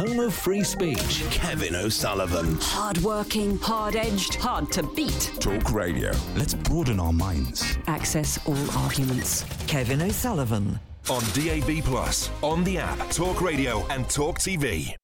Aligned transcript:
home 0.00 0.20
of 0.20 0.32
free 0.32 0.64
speech, 0.64 1.22
Kevin 1.30 1.74
O'Sullivan. 1.76 2.56
Hard-working, 2.62 3.58
hard-edged, 3.58 4.34
hard 4.36 4.72
to 4.72 4.82
beat. 4.82 5.30
Talk 5.40 5.74
radio. 5.74 6.10
Let's 6.34 6.54
broaden 6.54 6.98
our 6.98 7.12
minds. 7.12 7.76
Access 7.86 8.38
all 8.46 8.70
arguments. 8.78 9.44
Kevin 9.66 10.00
O'Sullivan. 10.00 10.80
On 11.10 11.22
DAB, 11.34 11.84
Plus, 11.84 12.30
on 12.40 12.64
the 12.64 12.78
app, 12.78 13.10
Talk 13.10 13.42
Radio, 13.42 13.86
and 13.88 14.08
Talk 14.08 14.38
TV. 14.38 14.94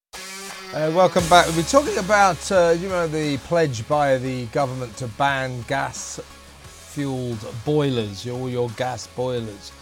Uh, 0.73 0.91
welcome 0.95 1.29
back. 1.29 1.47
We're 1.55 1.63
talking 1.65 1.99
about, 1.99 2.51
uh, 2.51 2.75
you 2.79 2.89
know, 2.89 3.07
the 3.07 3.37
pledge 3.39 3.87
by 3.87 4.17
the 4.17 4.47
government 4.47 4.97
to 4.97 5.09
ban 5.09 5.61
gas-fueled 5.69 7.47
boilers, 7.67 8.27
all 8.27 8.49
your 8.49 8.71
gas 8.71 9.07
boilers. 9.09 9.73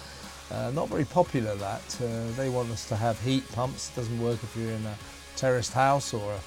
Uh, 0.50 0.70
not 0.74 0.88
very 0.88 1.04
popular 1.04 1.54
that. 1.56 2.00
Uh, 2.00 2.30
they 2.36 2.48
want 2.48 2.70
us 2.70 2.88
to 2.88 2.96
have 2.96 3.20
heat 3.20 3.50
pumps. 3.52 3.90
It 3.90 3.96
Doesn't 3.96 4.20
work 4.20 4.43
if 4.43 4.56
you're 4.56 4.70
in 4.70 4.84
a 4.86 4.94
terraced 5.36 5.72
house 5.72 6.12
or 6.12 6.32
a 6.32 6.40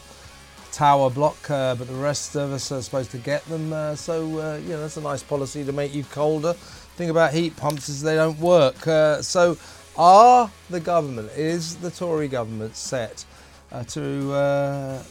tower 0.72 1.10
block, 1.10 1.50
uh, 1.50 1.76
but 1.76 1.88
the 1.88 1.96
rest 1.96 2.36
of 2.36 2.52
us 2.52 2.72
are 2.72 2.82
supposed 2.82 3.12
to 3.12 3.18
get 3.18 3.44
them. 3.46 3.74
Uh, 3.74 3.96
so, 3.96 4.22
uh, 4.40 4.58
you 4.58 4.70
know, 4.70 4.82
that's 4.82 4.98
a 4.98 5.02
nice 5.02 5.24
policy 5.24 5.64
to 5.66 5.72
make 5.72 5.94
you 5.94 6.04
colder. 6.04 6.54
Thing 6.54 7.10
about 7.10 7.34
heat 7.34 7.56
pumps 7.58 7.90
is 7.90 8.02
they 8.02 8.16
don't 8.16 8.40
work. 8.40 8.88
Uh, 8.88 9.22
so, 9.22 9.58
are 9.98 10.52
the 10.70 10.80
government, 10.80 11.32
is 11.36 11.78
the 11.78 11.90
Tory 11.90 12.28
government 12.28 12.76
set 12.76 13.26
to 13.88 15.02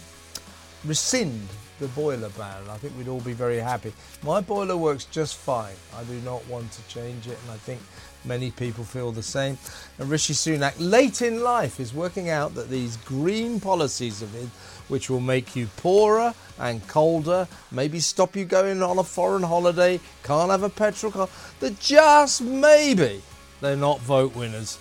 rescind 0.86 1.48
the 1.78 1.88
boiler 1.88 2.30
ban? 2.30 2.62
I 2.70 2.76
think 2.78 2.96
we'd 2.96 3.08
all 3.08 3.20
be 3.20 3.32
very 3.32 3.58
happy. 3.58 3.92
My 4.22 4.40
boiler 4.40 4.76
works 4.76 5.04
just 5.06 5.36
fine. 5.36 5.74
I 5.96 6.04
do 6.04 6.14
not 6.20 6.46
want 6.48 6.72
to 6.72 6.88
change 6.88 7.26
it, 7.26 7.38
and 7.42 7.50
I 7.52 7.56
think 7.56 7.80
Many 8.26 8.50
people 8.50 8.82
feel 8.82 9.12
the 9.12 9.22
same. 9.22 9.56
And 9.98 10.10
Rishi 10.10 10.32
Sunak, 10.32 10.74
late 10.78 11.22
in 11.22 11.42
life, 11.42 11.78
is 11.78 11.94
working 11.94 12.28
out 12.28 12.54
that 12.54 12.68
these 12.68 12.96
green 12.98 13.60
policies 13.60 14.20
of 14.20 14.32
his, 14.32 14.48
which 14.88 15.08
will 15.08 15.20
make 15.20 15.54
you 15.54 15.68
poorer 15.76 16.34
and 16.58 16.86
colder, 16.88 17.46
maybe 17.70 18.00
stop 18.00 18.34
you 18.34 18.44
going 18.44 18.82
on 18.82 18.98
a 18.98 19.04
foreign 19.04 19.44
holiday, 19.44 20.00
can't 20.24 20.50
have 20.50 20.64
a 20.64 20.68
petrol 20.68 21.12
car, 21.12 21.28
that 21.60 21.78
just 21.78 22.42
maybe 22.42 23.22
they're 23.60 23.76
not 23.76 24.00
vote 24.00 24.34
winners. 24.34 24.78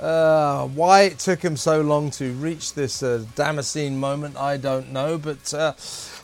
Uh, 0.00 0.68
why 0.68 1.02
it 1.02 1.18
took 1.18 1.42
him 1.42 1.56
so 1.56 1.80
long 1.80 2.08
to 2.08 2.32
reach 2.34 2.74
this 2.74 3.02
uh, 3.02 3.24
Damascene 3.34 3.98
moment, 3.98 4.36
I 4.36 4.56
don't 4.56 4.92
know, 4.92 5.18
but 5.18 5.52
uh, 5.52 5.72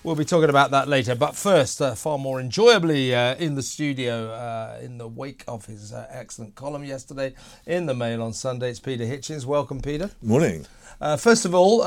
we'll 0.04 0.14
be 0.14 0.24
talking 0.24 0.48
about 0.48 0.70
that 0.70 0.86
later. 0.86 1.16
But 1.16 1.34
first, 1.34 1.82
uh, 1.82 1.96
far 1.96 2.16
more 2.16 2.40
enjoyably 2.40 3.12
uh, 3.12 3.34
in 3.34 3.56
the 3.56 3.62
studio, 3.62 4.30
uh, 4.30 4.78
in 4.80 4.98
the 4.98 5.08
wake 5.08 5.42
of 5.48 5.66
his 5.66 5.92
excellent 5.92 6.54
column 6.54 6.84
yesterday 6.84 7.34
in 7.66 7.86
the 7.86 7.94
Mail 7.94 8.22
on 8.22 8.32
Sunday, 8.32 8.70
it's 8.70 8.78
Peter 8.78 9.04
Hitchens. 9.04 9.44
Welcome, 9.44 9.80
Peter. 9.80 10.10
Morning. 10.22 10.66
first 11.18 11.44
of 11.44 11.52
all, 11.52 11.78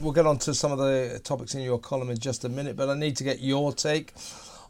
we'll 0.00 0.12
get 0.12 0.26
on 0.26 0.38
to 0.38 0.52
some 0.52 0.72
of 0.72 0.78
the 0.78 1.20
topics 1.22 1.54
in 1.54 1.62
your 1.62 1.78
column 1.78 2.10
in 2.10 2.18
just 2.18 2.44
a 2.44 2.48
minute, 2.48 2.76
but 2.76 2.88
I 2.88 2.94
need 2.94 3.14
to 3.16 3.24
get 3.24 3.38
your 3.38 3.72
take 3.72 4.14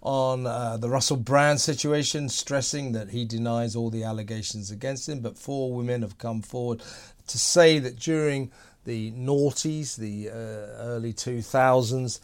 on 0.03 0.47
uh, 0.47 0.77
the 0.79 0.89
Russell 0.89 1.17
Brand 1.17 1.61
situation, 1.61 2.29
stressing 2.29 2.93
that 2.93 3.11
he 3.11 3.25
denies 3.25 3.77
all 3.77 3.91
the 3.91 4.05
allegations 4.05 4.70
against 4.70 5.09
him. 5.09 5.20
But 5.20 5.37
four 5.37 5.73
women 5.73 6.03
have 6.03 6.19
come 6.19 6.43
forward 6.43 6.83
to 7.27 7.39
say 7.39 7.79
that 7.79 7.98
during 7.98 8.51
the 8.84 9.12
noughties, 9.12 9.97
the 9.97 10.31
uh, 10.31 10.83
early 10.83 11.12
2000s, 11.12 12.21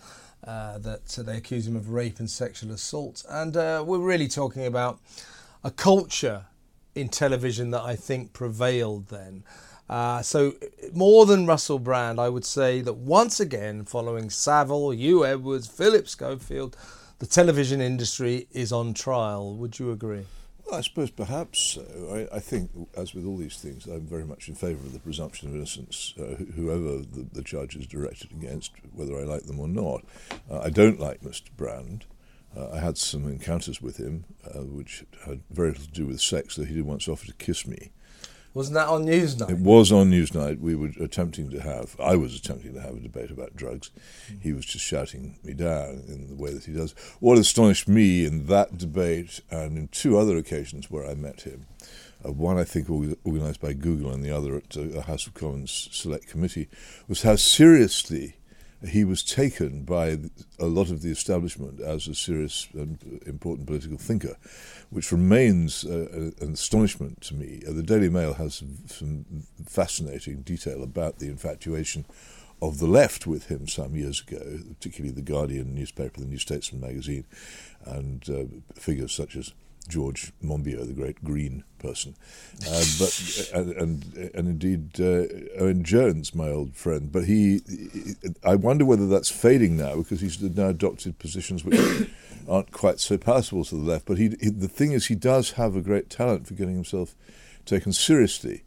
uh, 0.46 0.78
that 0.78 1.06
they 1.06 1.36
accuse 1.36 1.66
him 1.66 1.76
of 1.76 1.90
rape 1.90 2.18
and 2.18 2.30
sexual 2.30 2.72
assault. 2.72 3.24
And 3.28 3.56
uh, 3.56 3.84
we're 3.86 3.98
really 3.98 4.28
talking 4.28 4.64
about 4.64 4.98
a 5.64 5.70
culture 5.70 6.44
in 6.94 7.08
television 7.08 7.70
that 7.72 7.82
I 7.82 7.96
think 7.96 8.32
prevailed 8.32 9.08
then. 9.08 9.44
Uh, 9.88 10.20
so, 10.22 10.54
more 10.92 11.26
than 11.26 11.46
Russell 11.46 11.78
Brand, 11.78 12.18
I 12.18 12.28
would 12.28 12.44
say 12.44 12.80
that 12.80 12.94
once 12.94 13.38
again, 13.38 13.84
following 13.84 14.30
Savile, 14.30 14.90
Huw 14.90 15.26
Edwards, 15.26 15.68
Philip 15.68 16.08
Schofield, 16.08 16.76
the 17.18 17.26
television 17.26 17.80
industry 17.80 18.46
is 18.52 18.72
on 18.72 18.94
trial. 18.94 19.56
Would 19.56 19.78
you 19.78 19.90
agree? 19.90 20.26
I 20.72 20.80
suppose 20.80 21.10
perhaps 21.10 21.60
so. 21.60 22.26
I, 22.32 22.36
I, 22.36 22.40
think, 22.40 22.70
as 22.96 23.14
with 23.14 23.24
all 23.24 23.36
these 23.36 23.56
things, 23.56 23.86
I'm 23.86 24.06
very 24.06 24.24
much 24.24 24.48
in 24.48 24.54
favour 24.56 24.84
of 24.84 24.92
the 24.92 24.98
presumption 24.98 25.48
of 25.48 25.54
innocence, 25.54 26.12
uh, 26.18 26.42
whoever 26.54 26.98
the, 26.98 27.26
the, 27.32 27.42
judge 27.42 27.76
is 27.76 27.86
directed 27.86 28.32
against, 28.32 28.72
whether 28.92 29.16
I 29.16 29.22
like 29.22 29.44
them 29.44 29.60
or 29.60 29.68
not. 29.68 30.04
Uh, 30.50 30.58
I 30.58 30.70
don't 30.70 30.98
like 30.98 31.20
Mr. 31.20 31.50
Brand. 31.56 32.04
Uh, 32.56 32.70
I 32.70 32.78
had 32.80 32.98
some 32.98 33.28
encounters 33.28 33.80
with 33.80 33.98
him, 33.98 34.24
uh, 34.44 34.62
which 34.62 35.04
had 35.24 35.42
very 35.50 35.68
little 35.68 35.84
to 35.84 35.90
do 35.92 36.06
with 36.06 36.20
sex, 36.20 36.56
though 36.56 36.64
he 36.64 36.74
did 36.74 36.84
once 36.84 37.06
offer 37.06 37.26
to 37.26 37.34
kiss 37.34 37.64
me. 37.66 37.92
Wasn't 38.56 38.72
that 38.72 38.88
on 38.88 39.04
Newsnight? 39.04 39.50
It 39.50 39.58
was 39.58 39.92
on 39.92 40.10
Newsnight. 40.10 40.60
We 40.60 40.74
were 40.74 40.90
attempting 40.98 41.50
to 41.50 41.60
have, 41.60 41.94
I 42.00 42.16
was 42.16 42.34
attempting 42.34 42.72
to 42.72 42.80
have 42.80 42.96
a 42.96 43.00
debate 43.00 43.30
about 43.30 43.54
drugs. 43.54 43.90
Mm. 44.32 44.42
He 44.44 44.54
was 44.54 44.64
just 44.64 44.82
shouting 44.82 45.38
me 45.44 45.52
down 45.52 46.04
in 46.08 46.28
the 46.28 46.34
way 46.36 46.54
that 46.54 46.64
he 46.64 46.72
does. 46.72 46.92
What 47.20 47.36
astonished 47.36 47.86
me 47.86 48.24
in 48.24 48.46
that 48.46 48.78
debate 48.78 49.42
and 49.50 49.76
in 49.76 49.88
two 49.88 50.16
other 50.16 50.38
occasions 50.38 50.90
where 50.90 51.06
I 51.06 51.12
met 51.12 51.42
him, 51.42 51.66
uh, 52.24 52.32
one 52.32 52.56
I 52.56 52.64
think 52.64 52.88
organised 52.88 53.60
by 53.60 53.74
Google 53.74 54.10
and 54.10 54.24
the 54.24 54.34
other 54.34 54.56
at 54.56 54.74
a 54.74 55.02
House 55.02 55.26
of 55.26 55.34
Commons 55.34 55.90
Select 55.92 56.26
Committee, 56.26 56.68
was 57.08 57.24
how 57.24 57.36
seriously 57.36 58.36
he 58.84 59.04
was 59.04 59.22
taken 59.22 59.84
by 59.84 60.18
a 60.58 60.66
lot 60.66 60.90
of 60.90 61.02
the 61.02 61.10
establishment 61.10 61.80
as 61.80 62.06
a 62.08 62.14
serious 62.14 62.68
and 62.74 63.22
important 63.26 63.66
political 63.66 63.96
thinker, 63.96 64.36
which 64.90 65.12
remains 65.12 65.84
uh, 65.84 66.30
an 66.40 66.52
astonishment 66.52 67.20
to 67.22 67.34
me. 67.34 67.62
Uh, 67.66 67.72
the 67.72 67.82
Daily 67.82 68.08
Mail 68.08 68.34
has 68.34 68.62
some 68.86 69.46
fascinating 69.66 70.42
detail 70.42 70.82
about 70.82 71.18
the 71.18 71.28
infatuation 71.28 72.04
of 72.62 72.78
the 72.78 72.86
left 72.86 73.26
with 73.26 73.48
him 73.48 73.68
some 73.68 73.94
years 73.96 74.22
ago, 74.26 74.58
particularly 74.68 75.14
the 75.14 75.22
Guardian 75.22 75.74
newspaper, 75.74 76.20
the 76.20 76.26
New 76.26 76.38
Statesman 76.38 76.80
magazine, 76.80 77.24
and 77.84 78.28
uh, 78.30 78.44
figures 78.78 79.12
such 79.12 79.36
as 79.36 79.52
George 79.86 80.32
Monbiot, 80.42 80.86
the 80.86 80.92
great 80.92 81.22
Green 81.24 81.64
person, 81.78 82.14
uh, 82.68 82.84
but 82.98 83.50
and, 83.54 83.72
and, 83.72 84.30
and 84.34 84.48
indeed 84.48 85.00
uh, 85.00 85.62
Owen 85.62 85.84
Jones, 85.84 86.34
my 86.34 86.48
old 86.48 86.74
friend. 86.74 87.10
But 87.10 87.24
he, 87.24 87.60
he, 87.68 88.14
I 88.44 88.56
wonder 88.56 88.84
whether 88.84 89.06
that's 89.06 89.30
fading 89.30 89.76
now 89.76 89.96
because 89.96 90.20
he's 90.20 90.40
now 90.40 90.68
adopted 90.68 91.18
positions 91.18 91.64
which 91.64 92.10
aren't 92.48 92.72
quite 92.72 93.00
so 93.00 93.16
palatable 93.18 93.64
to 93.66 93.76
the 93.76 93.90
left. 93.90 94.06
But 94.06 94.18
he, 94.18 94.36
he, 94.40 94.50
the 94.50 94.68
thing 94.68 94.92
is, 94.92 95.06
he 95.06 95.14
does 95.14 95.52
have 95.52 95.76
a 95.76 95.80
great 95.80 96.10
talent 96.10 96.46
for 96.46 96.54
getting 96.54 96.74
himself 96.74 97.14
taken 97.64 97.92
seriously. 97.92 98.62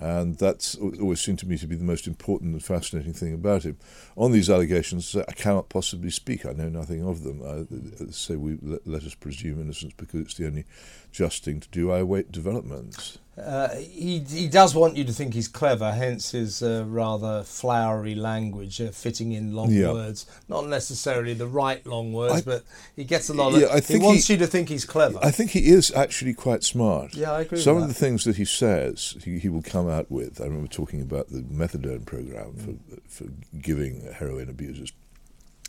And 0.00 0.38
that's 0.38 0.76
always 0.76 1.20
seemed 1.20 1.40
to 1.40 1.46
me 1.46 1.58
to 1.58 1.66
be 1.66 1.76
the 1.76 1.84
most 1.84 2.06
important 2.06 2.54
and 2.54 2.64
fascinating 2.64 3.12
thing 3.12 3.34
about 3.34 3.64
him. 3.64 3.76
On 4.16 4.32
these 4.32 4.48
allegations, 4.48 5.14
uh, 5.14 5.24
I 5.28 5.32
cannot 5.32 5.68
possibly 5.68 6.08
speak. 6.08 6.46
I 6.46 6.52
know 6.52 6.70
nothing 6.70 7.06
of 7.06 7.22
them. 7.22 7.42
I 7.42 8.02
uh, 8.02 8.10
say 8.10 8.36
we 8.36 8.58
let 8.86 9.04
us 9.04 9.14
presume 9.14 9.60
innocence 9.60 9.92
because 9.98 10.20
it's 10.22 10.34
the 10.34 10.46
only 10.46 10.64
just 11.12 11.44
thing 11.44 11.60
to 11.60 11.68
do. 11.68 11.92
I 11.92 11.98
await 11.98 12.32
developments. 12.32 13.18
Uh, 13.44 13.74
he, 13.76 14.20
he 14.20 14.48
does 14.48 14.74
want 14.74 14.96
you 14.96 15.04
to 15.04 15.12
think 15.12 15.34
he's 15.34 15.48
clever, 15.48 15.92
hence 15.92 16.30
his 16.30 16.62
uh, 16.62 16.84
rather 16.86 17.42
flowery 17.42 18.14
language, 18.14 18.80
uh, 18.80 18.90
fitting 18.90 19.32
in 19.32 19.54
long 19.54 19.70
yeah. 19.70 19.92
words. 19.92 20.26
Not 20.48 20.66
necessarily 20.66 21.34
the 21.34 21.46
right 21.46 21.84
long 21.86 22.12
words, 22.12 22.34
I, 22.34 22.40
but 22.42 22.64
he 22.96 23.04
gets 23.04 23.28
a 23.28 23.34
lot 23.34 23.54
of. 23.54 23.62
I 23.70 23.80
think 23.80 24.02
he 24.02 24.06
wants 24.06 24.26
he, 24.26 24.34
you 24.34 24.38
to 24.40 24.46
think 24.46 24.68
he's 24.68 24.84
clever. 24.84 25.18
I 25.22 25.30
think 25.30 25.50
he 25.50 25.68
is 25.68 25.90
actually 25.92 26.34
quite 26.34 26.64
smart. 26.64 27.14
Yeah, 27.14 27.32
I 27.32 27.40
agree. 27.42 27.60
Some 27.60 27.76
of 27.76 27.88
the 27.88 27.94
things 27.94 28.24
that 28.24 28.36
he 28.36 28.44
says, 28.44 29.16
he, 29.24 29.38
he 29.38 29.48
will 29.48 29.62
come 29.62 29.88
out 29.88 30.10
with. 30.10 30.40
I 30.40 30.44
remember 30.44 30.68
talking 30.68 31.00
about 31.00 31.28
the 31.28 31.40
methadone 31.40 32.04
program 32.04 32.54
for 32.54 32.74
for 33.08 33.30
giving 33.60 34.12
heroin 34.12 34.48
abusers 34.48 34.92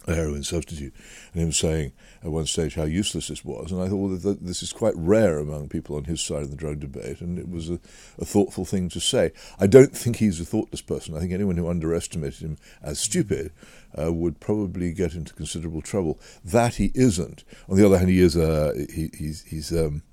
a 0.07 0.15
heroin 0.15 0.43
substitute, 0.43 0.93
and 1.33 1.43
him 1.43 1.51
saying 1.51 1.91
at 2.23 2.31
one 2.31 2.45
stage 2.45 2.75
how 2.75 2.83
useless 2.83 3.27
this 3.27 3.45
was. 3.45 3.71
And 3.71 3.81
I 3.81 3.87
thought 3.87 4.21
that 4.21 4.45
this 4.45 4.63
is 4.63 4.73
quite 4.73 4.95
rare 4.95 5.37
among 5.37 5.69
people 5.69 5.95
on 5.95 6.05
his 6.05 6.21
side 6.21 6.41
of 6.41 6.49
the 6.49 6.55
drug 6.55 6.79
debate, 6.79 7.21
and 7.21 7.37
it 7.37 7.49
was 7.49 7.69
a, 7.69 7.79
a, 8.17 8.25
thoughtful 8.25 8.65
thing 8.65 8.89
to 8.89 8.99
say. 8.99 9.31
I 9.59 9.67
don't 9.67 9.95
think 9.95 10.17
he's 10.17 10.39
a 10.39 10.45
thoughtless 10.45 10.81
person. 10.81 11.15
I 11.15 11.19
think 11.19 11.31
anyone 11.31 11.57
who 11.57 11.69
underestimated 11.69 12.41
him 12.41 12.57
as 12.81 12.99
stupid 12.99 13.51
uh, 13.99 14.11
would 14.11 14.39
probably 14.39 14.91
get 14.91 15.13
into 15.13 15.33
considerable 15.33 15.81
trouble. 15.81 16.19
That 16.43 16.75
he 16.75 16.91
isn't. 16.95 17.43
On 17.69 17.77
the 17.77 17.85
other 17.85 17.97
hand, 17.97 18.09
he 18.09 18.21
is 18.21 18.35
a 18.35 18.73
he, 18.91 19.11
he's 19.13 19.43
he's 19.43 19.71
um, 19.71 20.03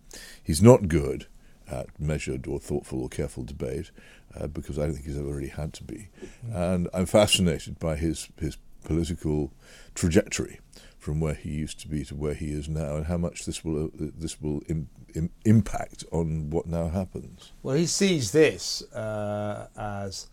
he's 0.43 0.63
not 0.63 0.89
good 0.89 1.27
at 1.71 1.99
measured 1.99 2.47
or 2.47 2.59
thoughtful 2.59 3.03
or 3.03 3.09
careful 3.09 3.45
debate. 3.45 3.91
Uh, 4.39 4.47
because 4.47 4.79
I 4.79 4.83
don't 4.83 4.93
think 4.93 5.07
he's 5.07 5.17
ever 5.17 5.33
really 5.33 5.49
had 5.49 5.73
to 5.73 5.85
be, 5.85 6.11
and 6.53 6.87
I'm 6.93 7.07
fascinated 7.07 7.79
by 7.79 7.97
his 7.97 8.29
his 8.39 8.59
political 8.85 9.53
trajectory 9.95 10.61
from 10.99 11.21
where 11.21 11.35
he 11.35 11.51
used 11.51 11.81
to 11.81 11.89
be 11.89 12.05
to 12.05 12.15
where 12.15 12.35
he 12.35 12.51
is 12.53 12.69
now, 12.69 12.97
and 12.97 13.07
how 13.07 13.17
much 13.17 13.47
this 13.47 13.65
will 13.65 13.87
uh, 13.87 14.11
this 14.17 14.41
will 14.41 14.63
Im, 14.69 14.89
Im, 15.15 15.31
impact 15.45 16.05
on 16.13 16.51
what 16.51 16.67
now 16.67 16.89
happens. 16.89 17.53
Well, 17.63 17.77
he 17.77 17.87
sees 17.87 18.33
this 18.33 18.83
uh, 18.93 19.69
as 19.77 20.27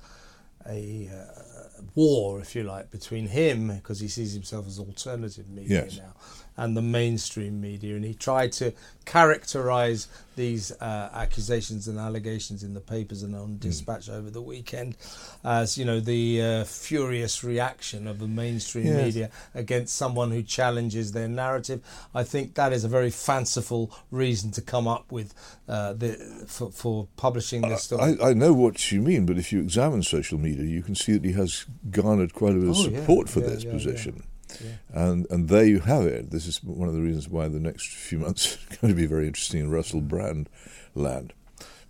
a 0.68 1.10
uh, 1.10 1.82
war, 1.94 2.42
if 2.42 2.56
you 2.56 2.64
like, 2.64 2.90
between 2.92 3.28
him 3.28 3.68
because 3.68 4.00
he 4.00 4.08
sees 4.08 4.34
himself 4.34 4.68
as 4.68 4.80
alternative 4.80 5.48
media 5.50 5.84
yes. 5.84 5.98
now, 5.98 6.14
and 6.58 6.76
the 6.76 6.82
mainstream 6.82 7.60
media. 7.60 7.96
And 7.96 8.06
he 8.06 8.14
tried 8.14 8.52
to 8.54 8.74
characterize 9.06 10.08
these 10.36 10.72
uh, 10.82 11.10
accusations 11.14 11.88
and 11.88 11.98
allegations 11.98 12.62
in 12.64 12.74
the 12.74 12.80
papers 12.82 13.24
and 13.24 13.36
on 13.36 13.58
Dispatch 13.58 14.10
over 14.10 14.30
the 14.30 14.42
weekend 14.42 14.98
as, 15.44 15.78
you 15.78 15.86
know, 15.86 16.00
the 16.00 16.42
uh, 16.42 16.64
furious 16.66 17.44
reaction 17.44 18.06
of 18.08 18.20
the 18.20 18.28
mainstream 18.28 18.86
Yes. 18.86 19.06
media 19.06 19.30
against 19.54 19.96
someone 19.96 20.32
who 20.32 20.44
challenges 20.44 21.14
their 21.14 21.28
narrative. 21.30 21.82
I 22.14 22.24
think 22.24 22.56
that 22.56 22.74
is 22.74 22.84
a 22.84 22.88
very 22.90 23.10
fanciful 23.10 23.92
reason 24.12 24.52
to 24.52 24.62
come 24.62 24.88
up 24.88 25.12
with 25.12 25.34
uh, 25.70 25.94
the, 25.94 26.14
for, 26.48 26.72
for 26.72 27.08
publishing 27.16 27.62
this 27.62 27.84
story. 27.84 28.18
I, 28.22 28.30
I 28.30 28.34
know 28.34 28.54
what 28.54 28.92
you 28.92 29.02
mean, 29.02 29.26
but 29.26 29.38
if 29.38 29.52
you 29.54 29.60
examine 29.62 30.04
social 30.04 30.38
media, 30.38 30.66
you 30.66 30.84
can 30.84 30.96
see 30.96 31.14
that 31.14 31.24
he 31.24 31.32
has 31.34 31.66
garnered 31.90 32.34
quite 32.34 32.52
a 32.52 32.60
bit 32.60 32.70
of 32.70 32.76
Oh, 32.78 32.90
yeah, 32.90 33.00
support 33.00 33.30
for 33.30 33.40
yeah, 33.40 33.48
this 33.48 33.64
yeah, 33.64 33.72
position. 33.72 34.24
Yeah. 34.64 34.72
And 35.08 35.28
and 35.30 35.50
there 35.50 35.66
you 35.66 35.80
have 35.82 36.04
it. 36.04 36.32
This 36.32 36.46
is 36.48 36.64
one 36.64 36.88
of 36.88 36.94
the 36.96 37.02
reasons 37.02 37.28
why 37.30 37.48
the 37.48 37.60
next 37.60 37.88
few 37.88 38.20
months 38.20 38.58
are 38.72 38.76
going 38.82 38.94
to 38.94 39.00
be 39.00 39.06
very 39.08 39.28
interesting 39.28 39.60
in 39.62 39.70
Russell 39.70 40.02
Brand 40.02 40.50
land. 40.94 41.34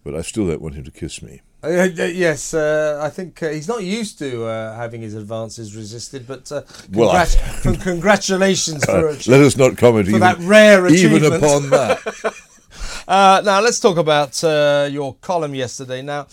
But 0.03 0.15
I 0.15 0.21
still 0.21 0.47
don't 0.47 0.61
want 0.61 0.75
him 0.75 0.83
to 0.83 0.91
kiss 0.91 1.21
me. 1.21 1.41
Uh, 1.63 1.87
yes, 1.95 2.53
uh, 2.53 2.99
I 3.01 3.09
think 3.09 3.41
uh, 3.41 3.49
he's 3.49 3.67
not 3.67 3.81
used 3.83 4.19
to 4.19 4.45
uh, 4.45 4.75
having 4.75 5.01
his 5.01 5.15
advances 5.15 5.75
resisted, 5.75 6.27
but 6.27 6.51
uh, 6.51 6.61
Well, 6.93 7.09
I- 7.09 7.25
congrat- 7.25 7.61
con- 7.63 7.75
congratulations 7.77 8.85
for, 8.85 9.09
Uh, 9.09 9.17
let 9.25 9.41
us 9.41 9.57
not 9.57 9.75
comment 9.75 10.05
for 10.05 10.09
even, 10.11 10.21
that 10.21 10.37
rare 10.39 10.85
achievement. 10.85 11.23
even 11.23 11.33
upon 11.33 11.69
that. 11.71 11.99
Uh, 13.07 13.39
now 13.45 13.61
let's 13.61 13.79
talk 13.79 13.97
about 13.97 14.43
uh, 14.43 14.87
your 14.91 15.13
column 15.21 15.53
yesterday. 15.53 16.01
Now, 16.01 16.25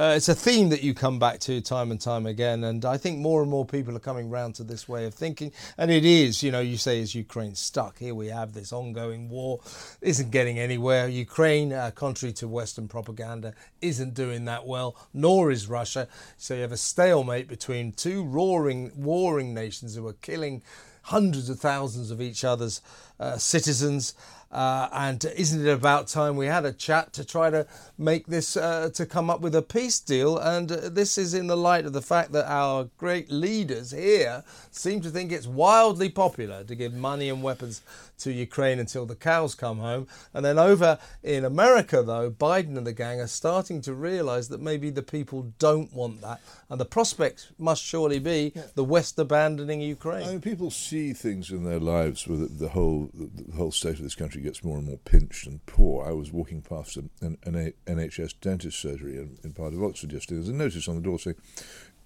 uh, 0.00 0.14
it's 0.16 0.30
a 0.30 0.34
theme 0.34 0.70
that 0.70 0.82
you 0.82 0.94
come 0.94 1.18
back 1.18 1.38
to 1.40 1.60
time 1.60 1.90
and 1.90 2.00
time 2.00 2.24
again, 2.24 2.64
and 2.64 2.86
I 2.86 2.96
think 2.96 3.18
more 3.18 3.42
and 3.42 3.50
more 3.50 3.66
people 3.66 3.94
are 3.94 4.00
coming 4.00 4.30
round 4.30 4.54
to 4.54 4.64
this 4.64 4.88
way 4.88 5.04
of 5.04 5.12
thinking. 5.12 5.52
And 5.76 5.90
it 5.90 6.06
is, 6.06 6.42
you 6.42 6.50
know, 6.50 6.60
you 6.60 6.78
say, 6.78 7.00
is 7.00 7.14
Ukraine 7.14 7.54
stuck? 7.54 7.98
Here 7.98 8.14
we 8.14 8.28
have 8.28 8.54
this 8.54 8.72
ongoing 8.72 9.28
war, 9.28 9.60
isn't 10.00 10.30
getting 10.30 10.58
anywhere. 10.58 11.06
Ukraine, 11.06 11.74
uh, 11.74 11.90
contrary 11.94 12.32
to 12.34 12.48
Western 12.48 12.88
propaganda, 12.88 13.52
isn't 13.82 14.14
doing 14.14 14.46
that 14.46 14.66
well, 14.66 14.96
nor 15.12 15.50
is 15.50 15.68
Russia. 15.68 16.08
So 16.38 16.54
you 16.54 16.62
have 16.62 16.72
a 16.72 16.78
stalemate 16.78 17.46
between 17.46 17.92
two 17.92 18.24
roaring, 18.24 18.92
warring 18.96 19.52
nations 19.52 19.96
who 19.96 20.06
are 20.06 20.14
killing 20.14 20.62
hundreds 21.02 21.50
of 21.50 21.58
thousands 21.58 22.10
of 22.10 22.22
each 22.22 22.42
other's 22.42 22.80
uh, 23.18 23.36
citizens. 23.36 24.14
Uh, 24.50 24.88
and 24.92 25.24
isn't 25.36 25.64
it 25.64 25.70
about 25.70 26.08
time 26.08 26.34
we 26.34 26.46
had 26.46 26.64
a 26.64 26.72
chat 26.72 27.12
to 27.12 27.24
try 27.24 27.50
to 27.50 27.64
make 27.96 28.26
this 28.26 28.56
uh, 28.56 28.90
to 28.92 29.06
come 29.06 29.30
up 29.30 29.40
with 29.40 29.54
a 29.54 29.62
peace 29.62 30.00
deal? 30.00 30.38
And 30.38 30.72
uh, 30.72 30.88
this 30.88 31.16
is 31.16 31.34
in 31.34 31.46
the 31.46 31.56
light 31.56 31.86
of 31.86 31.92
the 31.92 32.02
fact 32.02 32.32
that 32.32 32.50
our 32.50 32.88
great 32.98 33.30
leaders 33.30 33.92
here 33.92 34.42
seem 34.72 35.00
to 35.02 35.10
think 35.10 35.30
it's 35.30 35.46
wildly 35.46 36.08
popular 36.08 36.64
to 36.64 36.74
give 36.74 36.92
money 36.92 37.28
and 37.28 37.44
weapons 37.44 37.82
to 38.18 38.32
Ukraine 38.32 38.78
until 38.78 39.06
the 39.06 39.16
cows 39.16 39.54
come 39.54 39.78
home. 39.78 40.06
And 40.34 40.44
then 40.44 40.58
over 40.58 40.98
in 41.22 41.44
America, 41.44 42.02
though, 42.02 42.30
Biden 42.30 42.76
and 42.76 42.86
the 42.86 42.92
gang 42.92 43.20
are 43.20 43.26
starting 43.26 43.80
to 43.82 43.94
realise 43.94 44.48
that 44.48 44.60
maybe 44.60 44.90
the 44.90 45.02
people 45.02 45.52
don't 45.58 45.92
want 45.92 46.20
that, 46.22 46.40
and 46.68 46.80
the 46.80 46.84
prospect 46.84 47.52
must 47.58 47.82
surely 47.82 48.18
be 48.18 48.52
the 48.74 48.84
West 48.84 49.18
abandoning 49.18 49.80
Ukraine. 49.80 50.26
I 50.26 50.32
mean, 50.32 50.40
people 50.40 50.70
see 50.70 51.12
things 51.12 51.50
in 51.50 51.64
their 51.64 51.80
lives 51.80 52.26
with 52.26 52.40
the, 52.40 52.66
the 52.66 52.70
whole 52.70 53.10
the 53.14 53.56
whole 53.56 53.72
state 53.72 53.94
of 53.94 54.02
this 54.02 54.14
country 54.14 54.39
gets 54.40 54.64
more 54.64 54.78
and 54.78 54.86
more 54.86 54.98
pinched 54.98 55.46
and 55.46 55.64
poor. 55.66 56.06
I 56.06 56.12
was 56.12 56.32
walking 56.32 56.62
past 56.62 56.96
an, 56.96 57.10
an, 57.20 57.72
NHS 57.86 58.34
dentist 58.40 58.80
surgery 58.80 59.16
in, 59.16 59.38
in 59.44 59.52
part 59.52 59.72
of 59.72 59.82
Oxford 59.82 60.12
yesterday. 60.12 60.36
There's 60.36 60.48
a 60.48 60.54
notice 60.54 60.88
on 60.88 60.96
the 60.96 61.02
door 61.02 61.18
saying 61.18 61.36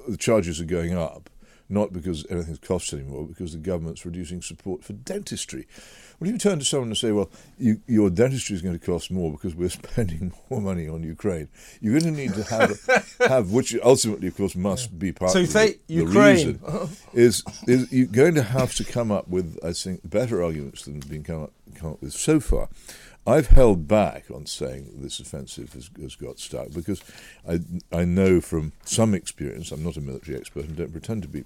the 0.08 0.16
charges 0.16 0.60
are 0.60 0.66
going 0.66 0.96
up, 0.96 1.30
not 1.68 1.92
because 1.92 2.26
anything's 2.30 2.58
cost 2.58 2.92
anymore, 2.92 3.26
because 3.26 3.52
the 3.52 3.58
government's 3.58 4.04
reducing 4.04 4.42
support 4.42 4.84
for 4.84 4.92
dentistry. 4.92 5.66
Well, 6.20 6.30
you 6.30 6.38
turn 6.38 6.58
to 6.58 6.64
someone 6.64 6.88
and 6.88 6.96
say, 6.96 7.12
"Well, 7.12 7.30
you, 7.58 7.80
your 7.86 8.10
dentistry 8.10 8.54
is 8.56 8.62
going 8.62 8.78
to 8.78 8.84
cost 8.84 9.10
more 9.10 9.30
because 9.32 9.54
we're 9.54 9.68
spending 9.82 10.32
more 10.50 10.60
money 10.60 10.88
on 10.88 11.02
Ukraine," 11.02 11.48
you're 11.80 11.98
going 11.98 12.14
to 12.14 12.20
need 12.20 12.34
to 12.34 12.44
have 12.44 13.16
have, 13.28 13.50
which 13.52 13.76
ultimately, 13.82 14.28
of 14.28 14.36
course, 14.36 14.54
must 14.54 14.98
be 14.98 15.12
part 15.12 15.32
So 15.32 15.40
of 15.40 15.52
the, 15.52 15.78
the 15.86 15.94
Ukraine. 15.94 16.36
reason 16.36 16.60
is 17.12 17.42
is 17.66 17.92
you're 17.92 18.06
going 18.06 18.34
to 18.34 18.42
have 18.42 18.74
to 18.76 18.84
come 18.84 19.10
up 19.10 19.28
with, 19.28 19.58
I 19.64 19.72
think, 19.72 20.08
better 20.08 20.42
arguments 20.42 20.84
than 20.84 20.94
have 20.96 21.08
been 21.10 21.24
come 21.24 21.44
up, 21.44 21.52
come 21.74 21.90
up 21.92 22.02
with 22.02 22.12
so 22.12 22.40
far. 22.40 22.68
I've 23.26 23.46
held 23.46 23.88
back 23.88 24.26
on 24.30 24.44
saying 24.44 24.90
this 24.96 25.18
offensive 25.18 25.72
has, 25.72 25.88
has 25.98 26.14
got 26.14 26.38
stuck 26.38 26.72
because 26.72 27.02
I 27.48 27.60
I 27.90 28.04
know 28.04 28.40
from 28.40 28.72
some 28.84 29.14
experience. 29.14 29.72
I'm 29.72 29.82
not 29.82 29.96
a 29.96 30.00
military 30.02 30.36
expert 30.36 30.66
and 30.66 30.76
don't 30.76 30.92
pretend 30.92 31.22
to 31.22 31.28
be. 31.28 31.44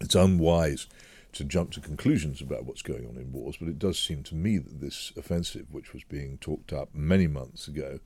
It's 0.00 0.14
unwise 0.14 0.86
to 1.32 1.44
jump 1.44 1.72
to 1.72 1.80
conclusions 1.80 2.40
about 2.40 2.64
what's 2.64 2.82
going 2.82 3.06
on 3.06 3.16
in 3.16 3.32
wars, 3.32 3.56
but 3.58 3.68
it 3.68 3.78
does 3.78 3.98
seem 3.98 4.22
to 4.24 4.34
me 4.34 4.58
that 4.58 4.80
this 4.80 5.12
offensive, 5.16 5.66
which 5.70 5.92
was 5.92 6.04
being 6.04 6.38
talked 6.38 6.72
up 6.72 6.94
many 6.94 7.26
months 7.26 7.68
ago, 7.68 8.00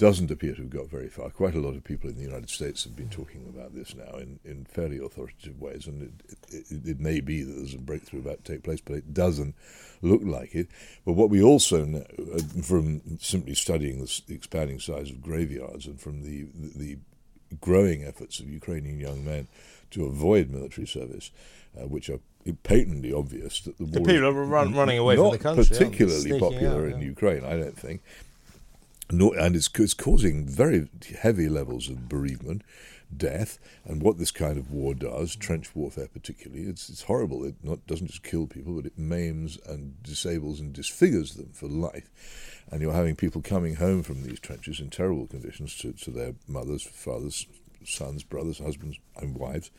doesn't 0.00 0.30
appear 0.30 0.54
to 0.54 0.62
have 0.62 0.70
got 0.70 0.88
very 0.88 1.08
far. 1.08 1.28
Quite 1.28 1.54
a 1.54 1.60
lot 1.60 1.76
of 1.76 1.84
people 1.84 2.08
in 2.08 2.16
the 2.16 2.22
United 2.22 2.48
States 2.48 2.84
have 2.84 2.96
been 2.96 3.10
talking 3.10 3.46
about 3.46 3.74
this 3.74 3.94
now 3.94 4.16
in, 4.16 4.40
in 4.46 4.64
fairly 4.64 4.96
authoritative 4.96 5.60
ways, 5.60 5.86
and 5.86 6.00
it, 6.00 6.38
it, 6.48 6.88
it 6.88 7.00
may 7.00 7.20
be 7.20 7.42
that 7.42 7.52
there's 7.52 7.74
a 7.74 7.78
breakthrough 7.78 8.20
about 8.20 8.42
to 8.42 8.52
take 8.52 8.62
place, 8.62 8.80
but 8.80 8.96
it 8.96 9.12
doesn't 9.12 9.54
look 10.00 10.22
like 10.24 10.54
it. 10.54 10.68
But 11.04 11.12
what 11.12 11.28
we 11.28 11.42
also 11.42 11.84
know 11.84 12.06
uh, 12.34 12.62
from 12.62 13.18
simply 13.18 13.54
studying 13.54 14.00
the, 14.00 14.22
expanding 14.34 14.80
size 14.80 15.10
of 15.10 15.20
graveyards 15.20 15.86
and 15.86 16.00
from 16.00 16.22
the, 16.22 16.46
the 16.54 16.96
growing 17.60 18.04
efforts 18.04 18.40
of 18.40 18.48
Ukrainian 18.48 18.98
young 19.00 19.24
men 19.24 19.48
to 19.90 20.04
avoid 20.04 20.50
military 20.50 20.86
service, 20.86 21.30
uh, 21.76 21.86
which 21.86 22.08
are 22.08 22.20
patently 22.62 23.12
obvious 23.12 23.60
that 23.60 23.76
the 23.78 23.84
war 23.84 24.06
people 24.06 24.14
is 24.14 24.22
are 24.22 24.32
run- 24.32 24.74
running 24.74 24.98
away 24.98 25.16
from 25.16 25.30
the 25.32 25.38
country, 25.38 25.64
aren't 25.64 25.68
particularly 25.68 26.38
popular 26.38 26.86
out, 26.86 26.92
in 26.92 27.00
yeah. 27.00 27.06
Ukraine, 27.06 27.44
I 27.44 27.56
don't 27.56 27.78
think. 27.78 28.02
No, 29.10 29.32
and 29.32 29.56
it's, 29.56 29.68
it's 29.74 29.94
causing 29.94 30.46
very 30.46 30.88
heavy 31.20 31.48
levels 31.48 31.88
of 31.88 32.08
bereavement, 32.08 32.62
death, 33.16 33.58
and 33.84 34.02
what 34.02 34.18
this 34.18 34.30
kind 34.30 34.58
of 34.58 34.70
war 34.70 34.94
does, 34.94 35.36
trench 35.36 35.74
warfare 35.74 36.08
particularly, 36.12 36.64
it's, 36.64 36.88
it's 36.88 37.02
horrible. 37.02 37.44
It 37.44 37.54
not, 37.62 37.86
doesn't 37.86 38.08
just 38.08 38.22
kill 38.22 38.46
people, 38.46 38.74
but 38.74 38.86
it 38.86 38.98
maims 38.98 39.58
and 39.66 40.02
disables 40.02 40.60
and 40.60 40.72
disfigures 40.72 41.34
them 41.34 41.50
for 41.52 41.66
life. 41.66 42.10
And 42.70 42.80
you're 42.80 42.92
having 42.92 43.16
people 43.16 43.42
coming 43.42 43.76
home 43.76 44.02
from 44.02 44.22
these 44.22 44.40
trenches 44.40 44.80
in 44.80 44.90
terrible 44.90 45.26
conditions 45.26 45.76
to, 45.78 45.92
to 45.92 46.10
their 46.10 46.34
mothers, 46.46 46.82
fathers, 46.82 47.46
sons, 47.84 48.22
brothers, 48.22 48.58
husbands, 48.58 48.98
and 49.16 49.36
wives. 49.36 49.70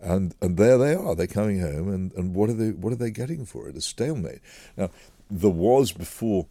And 0.00 0.34
and 0.40 0.56
there 0.56 0.78
they 0.78 0.94
are. 0.94 1.14
They're 1.14 1.28
coming 1.28 1.60
home, 1.60 1.88
and, 1.88 2.12
and 2.14 2.34
what 2.34 2.50
are 2.50 2.54
they 2.54 2.70
what 2.70 2.92
are 2.92 2.96
they 2.96 3.12
getting 3.12 3.46
for 3.46 3.68
it? 3.68 3.76
A 3.76 3.80
stalemate. 3.80 4.40
Now, 4.76 4.90
there 5.30 5.48
was 5.48 5.92
before 5.92 6.48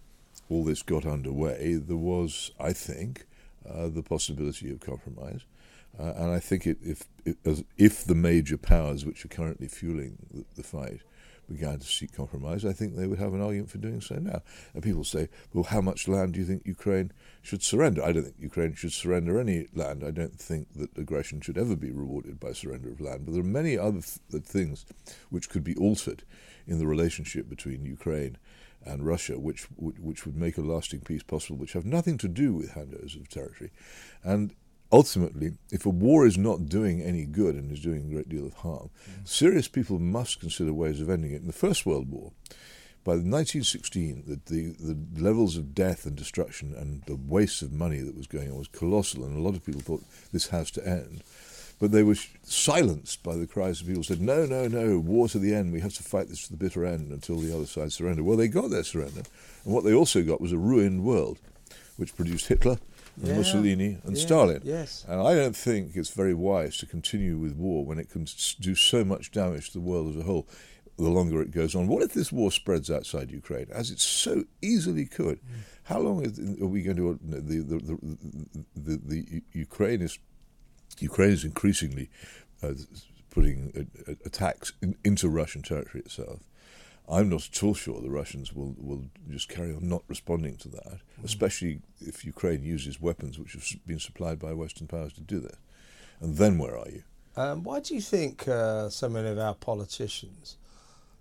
all 0.51 0.65
this 0.65 0.83
got 0.83 1.05
underway, 1.05 1.75
there 1.75 1.95
was, 1.95 2.51
I 2.59 2.73
think, 2.73 3.25
uh, 3.67 3.87
the 3.87 4.03
possibility 4.03 4.69
of 4.69 4.81
compromise. 4.81 5.41
Uh, 5.99 6.13
and 6.15 6.31
I 6.31 6.39
think 6.39 6.65
it, 6.65 6.77
if 6.81 7.03
it, 7.25 7.37
if 7.77 8.05
the 8.05 8.15
major 8.15 8.57
powers 8.57 9.05
which 9.05 9.25
are 9.25 9.29
currently 9.29 9.67
fueling 9.67 10.17
the, 10.33 10.45
the 10.55 10.63
fight 10.63 11.01
began 11.51 11.79
to 11.79 11.85
seek 11.85 12.15
compromise, 12.15 12.63
I 12.63 12.73
think 12.73 12.95
they 12.95 13.07
would 13.07 13.19
have 13.19 13.33
an 13.33 13.41
argument 13.41 13.69
for 13.69 13.77
doing 13.77 14.01
so 14.01 14.15
now. 14.15 14.41
And 14.73 14.81
people 14.81 15.03
say, 15.03 15.27
well, 15.53 15.65
how 15.65 15.81
much 15.81 16.07
land 16.07 16.33
do 16.33 16.39
you 16.39 16.45
think 16.45 16.63
Ukraine 16.65 17.11
should 17.41 17.61
surrender? 17.61 18.03
I 18.03 18.13
don't 18.13 18.23
think 18.23 18.35
Ukraine 18.39 18.73
should 18.73 18.93
surrender 18.93 19.39
any 19.39 19.67
land. 19.73 20.03
I 20.03 20.11
don't 20.11 20.39
think 20.39 20.73
that 20.75 20.97
aggression 20.97 21.41
should 21.41 21.57
ever 21.57 21.75
be 21.75 21.91
rewarded 21.91 22.39
by 22.39 22.53
surrender 22.53 22.89
of 22.89 23.01
land. 23.01 23.25
But 23.25 23.33
there 23.33 23.41
are 23.41 23.45
many 23.45 23.77
other 23.77 24.01
th- 24.01 24.43
things 24.43 24.85
which 25.29 25.49
could 25.49 25.63
be 25.63 25.75
altered 25.75 26.23
in 26.65 26.79
the 26.79 26.87
relationship 26.87 27.49
between 27.49 27.85
Ukraine 27.85 28.37
and 28.83 29.05
Russia, 29.05 29.37
which 29.37 29.63
which 29.75 29.99
which 29.99 30.25
would 30.25 30.35
make 30.35 30.57
a 30.57 30.61
lasting 30.61 31.01
peace 31.01 31.23
possible, 31.23 31.57
which 31.57 31.73
have 31.73 31.85
nothing 31.85 32.17
to 32.17 32.27
do 32.27 32.53
with 32.53 32.71
handovers 32.71 33.19
of 33.19 33.29
territory, 33.29 33.71
and 34.23 34.55
ultimately, 34.91 35.53
if 35.71 35.85
a 35.85 35.89
war 35.89 36.25
is 36.25 36.37
not 36.37 36.67
doing 36.67 37.01
any 37.01 37.25
good 37.25 37.55
and 37.55 37.71
is 37.71 37.81
doing 37.81 38.05
a 38.05 38.13
great 38.13 38.29
deal 38.29 38.45
of 38.45 38.53
harm, 38.55 38.89
mm. 39.09 39.27
serious 39.27 39.67
people 39.67 39.99
must 39.99 40.39
consider 40.39 40.73
ways 40.73 41.01
of 41.01 41.09
ending 41.09 41.31
it. 41.31 41.41
In 41.41 41.47
the 41.47 41.53
First 41.53 41.85
World 41.85 42.09
War, 42.09 42.31
by 43.03 43.13
1916, 43.13 44.23
the, 44.27 44.39
the, 44.53 44.75
the 44.79 45.23
levels 45.23 45.57
of 45.57 45.73
death 45.73 46.05
and 46.05 46.15
destruction 46.15 46.75
and 46.77 47.01
the 47.07 47.15
waste 47.15 47.63
of 47.63 47.71
money 47.71 47.99
that 47.99 48.15
was 48.15 48.27
going 48.27 48.51
on 48.51 48.57
was 48.57 48.67
colossal, 48.67 49.23
and 49.23 49.35
a 49.35 49.41
lot 49.41 49.55
of 49.55 49.65
people 49.65 49.81
thought 49.81 50.03
this 50.31 50.47
has 50.47 50.69
to 50.71 50.87
end. 50.87 51.23
But 51.79 51.91
they 51.91 52.03
were 52.03 52.17
silenced 52.43 53.23
by 53.23 53.35
the 53.37 53.47
cries 53.47 53.81
of 53.81 53.87
people 53.87 54.01
who 54.01 54.03
said, 54.03 54.21
no, 54.21 54.45
no, 54.45 54.67
no, 54.67 54.99
war 54.99 55.27
to 55.29 55.39
the 55.39 55.55
end. 55.55 55.73
We 55.73 55.79
have 55.79 55.95
to 55.95 56.03
fight 56.03 56.29
this 56.29 56.45
to 56.45 56.51
the 56.51 56.63
bitter 56.63 56.85
end 56.85 57.11
until 57.11 57.37
the 57.37 57.55
other 57.55 57.65
side 57.65 57.91
surrender. 57.91 58.23
Well, 58.23 58.37
they 58.37 58.47
got 58.47 58.69
their 58.69 58.83
surrender. 58.83 59.23
And 59.65 59.73
what 59.73 59.83
they 59.83 59.93
also 59.93 60.21
got 60.21 60.39
was 60.39 60.51
a 60.51 60.59
ruined 60.59 61.03
world, 61.03 61.39
which 61.97 62.15
produced 62.15 62.49
Hitler 62.49 62.77
Yeah. 63.21 63.37
Mussolini 63.37 63.97
and 64.03 64.17
Yeah, 64.17 64.23
Stalin. 64.23 64.61
yes. 64.63 65.05
And 65.07 65.21
I 65.21 65.35
don't 65.35 65.55
think 65.55 65.95
it's 65.95 66.09
very 66.09 66.33
wise 66.33 66.77
to 66.77 66.85
continue 66.85 67.37
with 67.37 67.55
war 67.55 67.85
when 67.85 67.99
it 67.99 68.09
can 68.09 68.25
do 68.59 68.75
so 68.75 69.03
much 69.03 69.31
damage 69.31 69.67
to 69.67 69.73
the 69.73 69.81
world 69.81 70.09
as 70.09 70.21
a 70.21 70.23
whole 70.23 70.47
the 70.97 71.09
longer 71.09 71.41
it 71.41 71.51
goes 71.51 71.73
on. 71.75 71.87
What 71.87 72.03
if 72.03 72.13
this 72.13 72.31
war 72.31 72.51
spreads 72.51 72.91
outside 72.91 73.31
Ukraine, 73.31 73.67
as 73.71 73.89
it 73.89 73.99
so 73.99 74.43
easily 74.61 75.05
could? 75.05 75.39
How 75.83 75.99
long 75.99 76.23
is, 76.23 76.37
are 76.61 76.67
we 76.67 76.83
going 76.83 76.97
to. 76.97 77.19
The, 77.23 77.41
the, 77.41 77.77
the, 77.79 77.97
the, 78.75 79.01
the 79.03 79.43
Ukraine 79.53 80.01
is 80.01 80.19
Ukraine 80.99 81.31
is 81.31 81.43
increasingly 81.43 82.09
uh, 82.61 82.73
putting 83.29 83.71
uh, 83.75 84.11
uh, 84.11 84.15
attacks 84.25 84.73
in, 84.81 84.95
into 85.03 85.29
Russian 85.29 85.61
territory 85.63 86.03
itself. 86.05 86.41
I'm 87.11 87.29
not 87.29 87.47
at 87.51 87.61
all 87.63 87.73
sure 87.73 88.01
the 88.01 88.09
Russians 88.09 88.53
will, 88.53 88.73
will 88.77 89.03
just 89.29 89.49
carry 89.49 89.73
on 89.73 89.87
not 89.89 90.03
responding 90.07 90.55
to 90.57 90.69
that, 90.69 90.93
mm. 91.19 91.25
especially 91.25 91.81
if 91.99 92.23
Ukraine 92.23 92.63
uses 92.63 93.01
weapons 93.01 93.37
which 93.37 93.53
have 93.53 93.65
been 93.85 93.99
supplied 93.99 94.39
by 94.39 94.53
Western 94.53 94.87
powers 94.87 95.13
to 95.13 95.21
do 95.21 95.39
that. 95.41 95.57
And 96.21 96.37
then 96.37 96.57
where 96.57 96.77
are 96.77 96.87
you? 96.89 97.03
Um, 97.35 97.63
why 97.63 97.81
do 97.81 97.95
you 97.95 98.01
think 98.01 98.47
uh, 98.47 98.89
so 98.89 99.09
many 99.09 99.29
of 99.29 99.39
our 99.39 99.55
politicians 99.55 100.57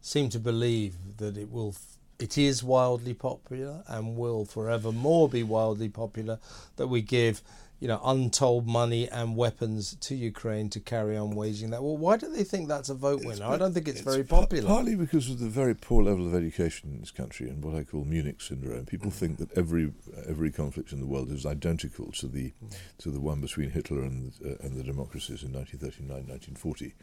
seem 0.01 0.29
to 0.31 0.39
believe 0.39 0.95
that 1.19 1.37
it 1.37 1.51
will, 1.51 1.75
it 2.19 2.39
is 2.39 2.63
wildly 2.63 3.15
popular 3.15 3.83
and 3.89 4.17
will 4.17 4.45
forevermore 4.45 5.29
be 5.29 5.43
wildly 5.43 5.89
popular 5.89 6.39
that 6.77 6.87
we 6.87 7.03
give 7.03 7.43
you 7.81 7.89
know, 7.89 7.99
untold 8.05 8.67
money 8.67 9.09
and 9.09 9.37
weapons 9.37 9.97
to 10.01 10.15
Ukraine 10.15 10.69
to 10.69 10.81
carry 10.81 11.17
on 11.17 11.31
waging 11.31 11.71
that. 11.71 11.83
Well, 11.83 11.97
why 11.97 12.19
do 12.19 12.31
they 12.31 12.45
think 12.45 12.69
that's 12.69 12.91
a 12.91 12.95
vote 12.95 13.25
winner? 13.25 13.47
I 13.47 13.57
don't 13.57 13.73
think 13.73 13.89
it's, 13.89 14.01
it's 14.01 14.09
very 14.09 14.23
popular. 14.23 14.69
Partly 14.69 14.95
because 14.95 15.31
of 15.31 15.39
the 15.39 15.49
very 15.49 15.75
poor 15.75 16.03
level 16.03 16.27
of 16.27 16.35
education 16.35 16.91
in 16.93 17.01
this 17.01 17.11
country 17.11 17.49
and 17.49 17.65
what 17.65 17.75
I 17.75 17.85
call 17.85 18.05
Munich 18.05 18.43
syndrome. 18.43 18.85
People 18.85 19.11
think 19.11 19.39
that 19.39 19.51
every 19.57 19.93
every 20.29 20.51
conflict 20.51 20.93
in 20.93 21.01
the 21.01 21.07
world 21.07 21.31
is 21.31 21.47
identical 21.47 22.13
to 22.13 22.29
the 22.29 22.53
to 22.99 23.11
the 23.11 23.21
one 23.21 23.41
between 23.41 23.71
Hitler 23.71 24.03
and 24.03 24.33
uh, 24.45 24.57
and 24.61 24.77
the 24.77 24.85
democracies 24.85 25.43
in 25.43 25.53
1939, 25.53 26.29
1940. 26.29 26.95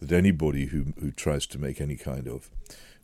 That 0.00 0.12
anybody 0.12 0.66
who 0.66 0.92
who 0.98 1.10
tries 1.10 1.46
to 1.48 1.58
make 1.58 1.80
any 1.80 1.96
kind 1.96 2.26
of 2.26 2.50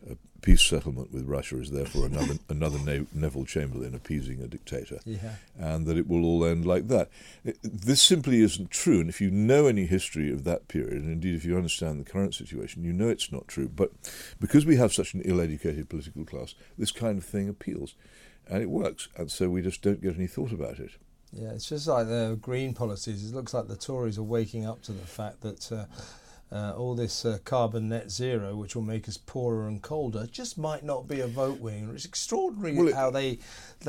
a 0.09 0.17
peace 0.41 0.62
settlement 0.62 1.12
with 1.12 1.25
Russia 1.26 1.59
is 1.59 1.71
therefore 1.71 2.07
another 2.07 2.35
another 2.49 2.79
ne- 2.79 3.07
Neville 3.12 3.45
Chamberlain 3.45 3.95
appeasing 3.95 4.41
a 4.41 4.47
dictator, 4.47 5.00
yeah. 5.05 5.37
and 5.59 5.87
that 5.87 5.97
it 5.97 6.09
will 6.09 6.25
all 6.25 6.45
end 6.45 6.67
like 6.67 6.88
that. 6.88 7.11
This 7.62 8.03
simply 8.03 8.41
isn't 8.43 8.71
true. 8.71 9.00
And 9.00 9.09
if 9.09 9.21
you 9.21 9.31
know 9.31 9.67
any 9.67 9.87
history 9.87 10.31
of 10.33 10.45
that 10.45 10.69
period, 10.69 11.03
and 11.03 11.11
indeed 11.11 11.35
if 11.35 11.45
you 11.45 11.57
understand 11.57 12.00
the 12.00 12.11
current 12.11 12.35
situation, 12.35 12.85
you 12.85 12.93
know 12.93 13.09
it's 13.09 13.33
not 13.33 13.49
true. 13.49 13.69
But 13.69 13.93
because 14.41 14.67
we 14.67 14.76
have 14.76 14.93
such 14.93 15.15
an 15.15 15.23
ill-educated 15.25 15.88
political 15.88 16.25
class, 16.25 16.55
this 16.79 16.93
kind 16.93 17.19
of 17.19 17.25
thing 17.25 17.49
appeals, 17.49 17.95
and 18.49 18.62
it 18.62 18.71
works. 18.71 19.09
And 19.17 19.31
so 19.31 19.49
we 19.49 19.62
just 19.62 19.83
don't 19.83 20.03
get 20.03 20.17
any 20.17 20.26
thought 20.26 20.53
about 20.53 20.79
it. 20.79 20.93
Yeah, 21.33 21.50
it's 21.50 21.69
just 21.69 21.88
like 21.88 22.07
the 22.07 22.38
green 22.41 22.73
policies. 22.73 23.29
It 23.29 23.35
looks 23.35 23.53
like 23.53 23.67
the 23.67 23.76
Tories 23.76 24.17
are 24.17 24.23
waking 24.23 24.65
up 24.65 24.83
to 24.83 24.93
the 24.93 25.07
fact 25.07 25.41
that. 25.43 25.73
Uh, 25.73 25.87
uh, 26.53 26.75
all 26.76 26.95
this 26.95 27.25
uh, 27.25 27.38
carbon 27.45 27.88
net 27.88 28.11
zero, 28.11 28.55
which 28.55 28.76
will 28.76 28.83
make 28.83 29.09
us 29.09 29.17
poorer 29.17 29.67
and 29.67 29.83
colder, 29.83 30.26
just 30.31 30.57
might 30.57 30.85
not 30.85 31.09
be 31.09 31.21
a 31.21 31.26
vote 31.26 31.59
winner. 31.59 31.93
It's 31.93 32.05
extraordinary 32.05 32.76
well, 32.76 32.88
it, 32.88 32.95
how 32.95 33.11
they, 33.11 33.38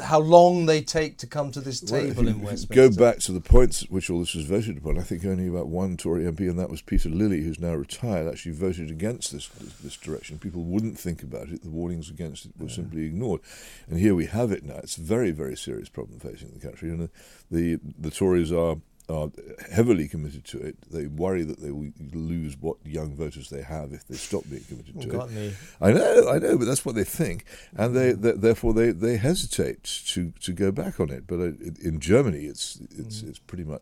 how 0.02 0.20
long 0.20 0.66
they 0.66 0.82
take 0.82 1.18
to 1.20 1.28
come 1.28 1.52
to 1.52 1.62
this 1.62 1.80
table 1.80 2.24
well, 2.24 2.28
in 2.28 2.42
Westminster. 2.42 2.74
Go 2.74 2.90
back 2.90 3.20
to 3.20 3.32
the 3.32 3.42
points 3.42 3.84
at 3.84 3.92
which 3.92 4.10
all 4.10 4.20
this 4.20 4.34
was 4.34 4.46
voted 4.46 4.78
upon. 4.78 4.98
I 4.98 5.04
think 5.04 5.24
only 5.24 5.48
about 5.48 5.68
one 5.68 5.98
Tory 5.98 6.24
MP, 6.24 6.50
and 6.50 6.58
that 6.58 6.72
was 6.72 6.82
Peter 6.82 7.10
Lilley, 7.10 7.44
who's 7.44 7.60
now 7.60 7.76
retired, 7.76 8.28
actually 8.28 8.54
voted 8.54 8.90
against 8.90 9.32
this 9.32 9.48
this 9.48 9.96
direction. 9.96 10.40
People 10.40 10.64
wouldn't 10.64 10.98
think 10.98 11.22
about 11.22 11.50
it. 11.50 11.62
The 11.62 11.70
warnings 11.70 12.10
against 12.10 12.46
it 12.46 12.54
were 12.58 12.68
yeah. 12.68 12.76
simply 12.76 13.06
ignored, 13.06 13.42
and 13.88 14.00
here 14.00 14.16
we 14.16 14.26
have 14.26 14.52
it 14.52 14.64
now. 14.64 14.78
It's 14.78 14.98
a 14.98 15.02
very 15.02 15.30
very 15.30 15.56
serious 15.56 15.90
problem 15.90 16.20
facing 16.20 16.52
the 16.54 16.60
country, 16.60 16.90
and 16.90 17.02
the 17.02 17.10
the, 17.52 17.80
the 18.00 18.12
Tories 18.12 18.52
are 18.52 18.78
are 19.10 19.30
heavily 19.72 20.08
committed 20.08 20.44
to 20.46 20.60
it. 20.60 20.76
They 20.92 21.08
worry 21.08 21.44
that 21.44 21.60
they 21.60 21.72
will 21.72 21.92
lose 22.14 22.58
what 22.60 22.78
young 22.86 23.16
voters 23.16 23.50
they 23.50 23.62
have 23.62 23.94
if 23.94 24.06
they 24.08 24.16
stop 24.16 24.44
being 24.50 24.64
committed 24.64 25.02
to 25.02 25.22
it. 25.22 25.32
Me. 25.32 25.54
I 25.80 25.92
know, 25.94 26.30
I 26.30 26.40
know, 26.40 26.58
but 26.58 26.66
that's 26.66 26.86
what 26.86 26.96
they 26.96 27.04
think, 27.04 27.46
and 27.76 27.96
they, 27.96 28.12
they 28.12 28.34
therefore 28.34 28.74
they, 28.74 28.92
they 28.92 29.18
hesitate 29.18 29.84
to, 30.08 30.34
to 30.42 30.52
go 30.52 30.72
back 30.72 31.00
on 31.00 31.10
it. 31.10 31.26
But 31.26 31.40
uh, 31.40 31.52
in 31.82 32.00
Germany, 32.00 32.46
it's 32.46 32.80
it's 32.98 33.22
mm. 33.22 33.30
it's 33.30 33.40
pretty 33.40 33.64
much. 33.64 33.82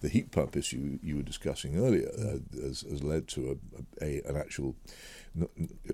the 0.00 0.08
heat 0.08 0.30
pump 0.30 0.56
issue 0.56 0.98
you 1.02 1.16
were 1.16 1.22
discussing 1.22 1.78
earlier 1.78 2.08
uh, 2.18 2.38
has, 2.62 2.82
has, 2.82 3.02
led 3.02 3.26
to 3.28 3.58
a, 4.00 4.04
a, 4.04 4.22
an 4.28 4.36
actual, 4.36 4.76
not, 5.34 5.50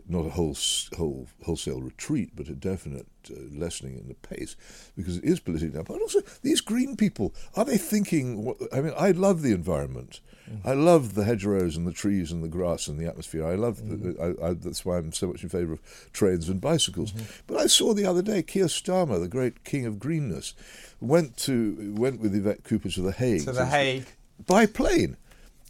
not 0.09 0.27
a 0.27 0.31
whole, 0.31 0.57
whole 0.97 1.29
wholesale 1.45 1.81
retreat, 1.81 2.31
but 2.35 2.49
a 2.49 2.55
definite 2.55 3.07
uh, 3.31 3.41
lessening 3.53 3.99
in 3.99 4.09
the 4.09 4.15
pace 4.15 4.57
because 4.97 5.19
it 5.19 5.25
is 5.25 5.41
politically 5.41 5.77
now. 5.77 5.85
But 5.85 6.01
also, 6.01 6.21
these 6.43 6.61
green 6.61 6.97
people 6.97 7.35
are 7.55 7.65
they 7.65 7.79
thinking? 7.79 8.45
What, 8.45 8.57
I 8.73 8.81
mean, 8.81 8.95
I 8.97 9.11
love 9.13 9.43
the 9.43 9.53
environment. 9.53 10.21
Mm-hmm. 10.51 10.69
I 10.69 10.73
love 10.75 11.15
the 11.15 11.25
hedgerows 11.25 11.77
and 11.77 11.87
the 11.87 11.93
trees 11.93 12.31
and 12.31 12.43
the 12.43 12.49
grass 12.49 12.87
and 12.87 12.99
the 12.99 13.07
atmosphere. 13.07 13.47
I 13.47 13.55
love 13.55 13.79
mm-hmm. 13.79 14.13
the, 14.13 14.45
I, 14.45 14.49
I, 14.49 14.53
that's 14.55 14.85
why 14.85 14.99
I'm 14.99 15.13
so 15.13 15.29
much 15.29 15.43
in 15.43 15.49
favour 15.49 15.75
of 15.75 16.11
trains 16.13 16.49
and 16.49 16.61
bicycles. 16.61 17.13
Mm-hmm. 17.13 17.43
But 17.47 17.59
I 17.59 17.67
saw 17.67 17.95
the 17.95 18.07
other 18.07 18.23
day 18.23 18.43
Keir 18.43 18.67
Starmer, 18.67 19.21
the 19.21 19.29
great 19.29 19.65
king 19.65 19.87
of 19.87 19.99
greenness, 19.99 20.55
went 21.01 21.37
to 21.39 21.95
went 21.97 22.21
with 22.21 22.35
Yvette 22.35 22.65
Cooper 22.65 22.91
to 22.91 23.01
the 23.01 23.13
Hague 23.13 23.45
to 23.45 23.53
the 23.53 23.67
Hague 23.67 24.07
by 24.47 24.67
plane. 24.67 25.17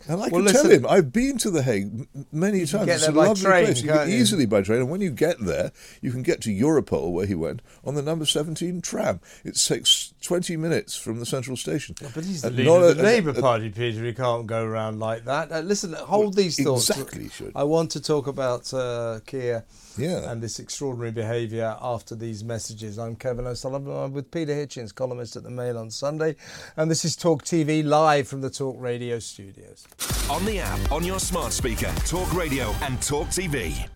And 0.06 0.16
I 0.16 0.28
well, 0.28 0.30
can 0.30 0.44
listen, 0.44 0.62
tell 0.62 0.70
him, 0.70 0.86
I've 0.88 1.12
been 1.12 1.38
to 1.38 1.50
The 1.50 1.62
Hague 1.62 2.06
many 2.32 2.66
times. 2.66 2.88
it's 2.88 3.08
a 3.08 3.12
lovely 3.12 3.42
train, 3.42 3.64
place. 3.66 3.82
You 3.82 3.88
get 3.88 4.08
easily 4.08 4.46
by 4.46 4.62
train. 4.62 4.80
And 4.80 4.90
when 4.90 5.00
you 5.00 5.10
get 5.10 5.38
there, 5.40 5.72
you 6.02 6.10
can 6.10 6.22
get 6.22 6.40
to 6.42 6.50
Europol, 6.50 7.12
where 7.12 7.26
he 7.26 7.34
went, 7.34 7.62
on 7.84 7.94
the 7.94 8.02
number 8.02 8.26
17 8.26 8.82
tram. 8.82 9.20
It 9.44 9.56
takes 9.56 10.12
20 10.22 10.56
minutes 10.56 10.96
from 10.96 11.20
the 11.20 11.26
central 11.26 11.56
station. 11.56 11.94
But 12.14 12.24
he's 12.24 12.42
the 12.42 12.50
leader 12.50 12.70
of 12.70 12.96
the 12.96 13.02
Labour 13.02 13.40
Party, 13.40 13.70
Peter. 13.70 14.04
He 14.04 14.12
can't 14.12 14.46
go 14.46 14.64
around 14.64 15.00
like 15.00 15.24
that. 15.24 15.50
Uh, 15.50 15.60
listen, 15.60 15.94
hold 15.94 16.34
these 16.34 16.62
thoughts. 16.62 16.90
Exactly. 16.90 17.28
Should. 17.28 17.52
I 17.54 17.64
want 17.64 17.90
to 17.92 18.00
talk 18.00 18.26
about 18.26 18.72
uh, 18.74 19.20
Keir 19.26 19.64
yeah. 19.98 20.30
and 20.30 20.42
this 20.42 20.58
extraordinary 20.58 21.12
behaviour 21.12 21.76
after 21.80 22.14
these 22.14 22.44
messages. 22.44 22.98
I'm 22.98 23.16
Kevin 23.16 23.46
O'Sullivan. 23.46 23.92
I'm 23.92 24.12
with 24.12 24.30
Peter 24.30 24.52
Hitchens, 24.52 24.94
columnist 24.94 25.36
at 25.36 25.42
the 25.42 25.50
Mail 25.50 25.78
on 25.78 25.90
Sunday, 25.90 26.36
and 26.76 26.90
this 26.90 27.04
is 27.04 27.16
Talk 27.16 27.44
TV 27.44 27.84
live 27.84 28.28
from 28.28 28.40
the 28.40 28.50
Talk 28.50 28.76
Radio 28.78 29.18
studios. 29.18 29.86
On 30.30 30.44
the 30.44 30.58
app, 30.58 30.92
on 30.92 31.04
your 31.04 31.18
smart 31.18 31.52
speaker, 31.52 31.92
Talk 32.06 32.32
Radio 32.34 32.74
and 32.82 33.00
Talk 33.02 33.28
TV. 33.28 33.88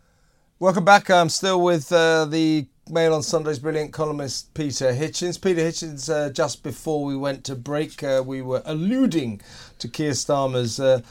Welcome 0.59 0.85
back. 0.85 1.11
I'm 1.11 1.29
still 1.29 1.63
with 1.63 1.93
uh, 1.93 2.25
the 2.25 2.67
Mail 2.91 3.15
on 3.15 3.23
Sunday's 3.23 3.59
brilliant 3.59 3.93
columnist 3.93 4.55
Peter 4.55 4.93
Hitchens. 4.93 5.41
Peter 5.41 5.61
Hitchens, 5.61 6.09
uh, 6.09 6.31
just 6.31 6.63
before 6.63 7.05
we 7.05 7.17
went 7.17 7.45
to 7.45 7.55
break, 7.55 8.03
uh, 8.03 8.23
we 8.25 8.41
were 8.41 8.63
alluding 8.65 9.41
to 9.79 9.89
Keir 9.89 10.13
Starmer's 10.13 10.81
uh, 10.81 11.03